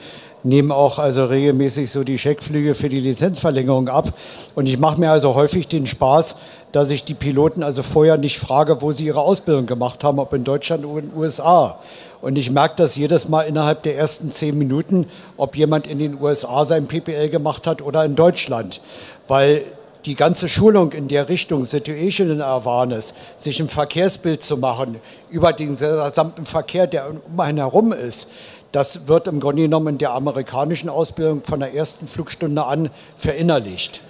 [0.45, 4.13] nehme auch also regelmäßig so die Scheckflüge für die Lizenzverlängerung ab.
[4.55, 6.37] Und ich mache mir also häufig den Spaß,
[6.71, 10.33] dass ich die Piloten also vorher nicht frage, wo sie ihre Ausbildung gemacht haben, ob
[10.35, 11.81] in Deutschland oder in den USA.
[12.23, 15.07] Und ich merke das jedes Mal innerhalb der ersten zehn Minuten,
[15.37, 18.81] ob jemand in den USA sein PPL gemacht hat oder in Deutschland.
[19.27, 19.65] Weil
[20.07, 24.97] die ganze Schulung in der Richtung Situational Awareness, sich ein Verkehrsbild zu machen
[25.31, 28.29] über den gesamten Verkehr, der um einen herum ist,
[28.73, 34.03] das wird im Grunde genommen in der amerikanischen Ausbildung von der ersten Flugstunde an verinnerlicht.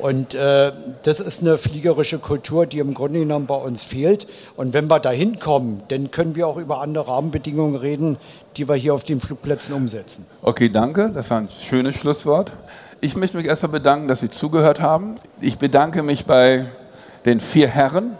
[0.00, 0.72] Und äh,
[1.02, 4.26] das ist eine fliegerische Kultur, die im Grunde genommen bei uns fehlt.
[4.56, 8.16] Und wenn wir dahin kommen, dann können wir auch über andere Rahmenbedingungen reden,
[8.56, 10.24] die wir hier auf den Flugplätzen umsetzen.
[10.40, 11.10] Okay, danke.
[11.12, 12.52] Das war ein schönes Schlusswort.
[13.04, 15.16] Ich möchte mich erstmal bedanken, dass Sie zugehört haben.
[15.40, 16.66] Ich bedanke mich bei
[17.24, 18.12] den vier Herren,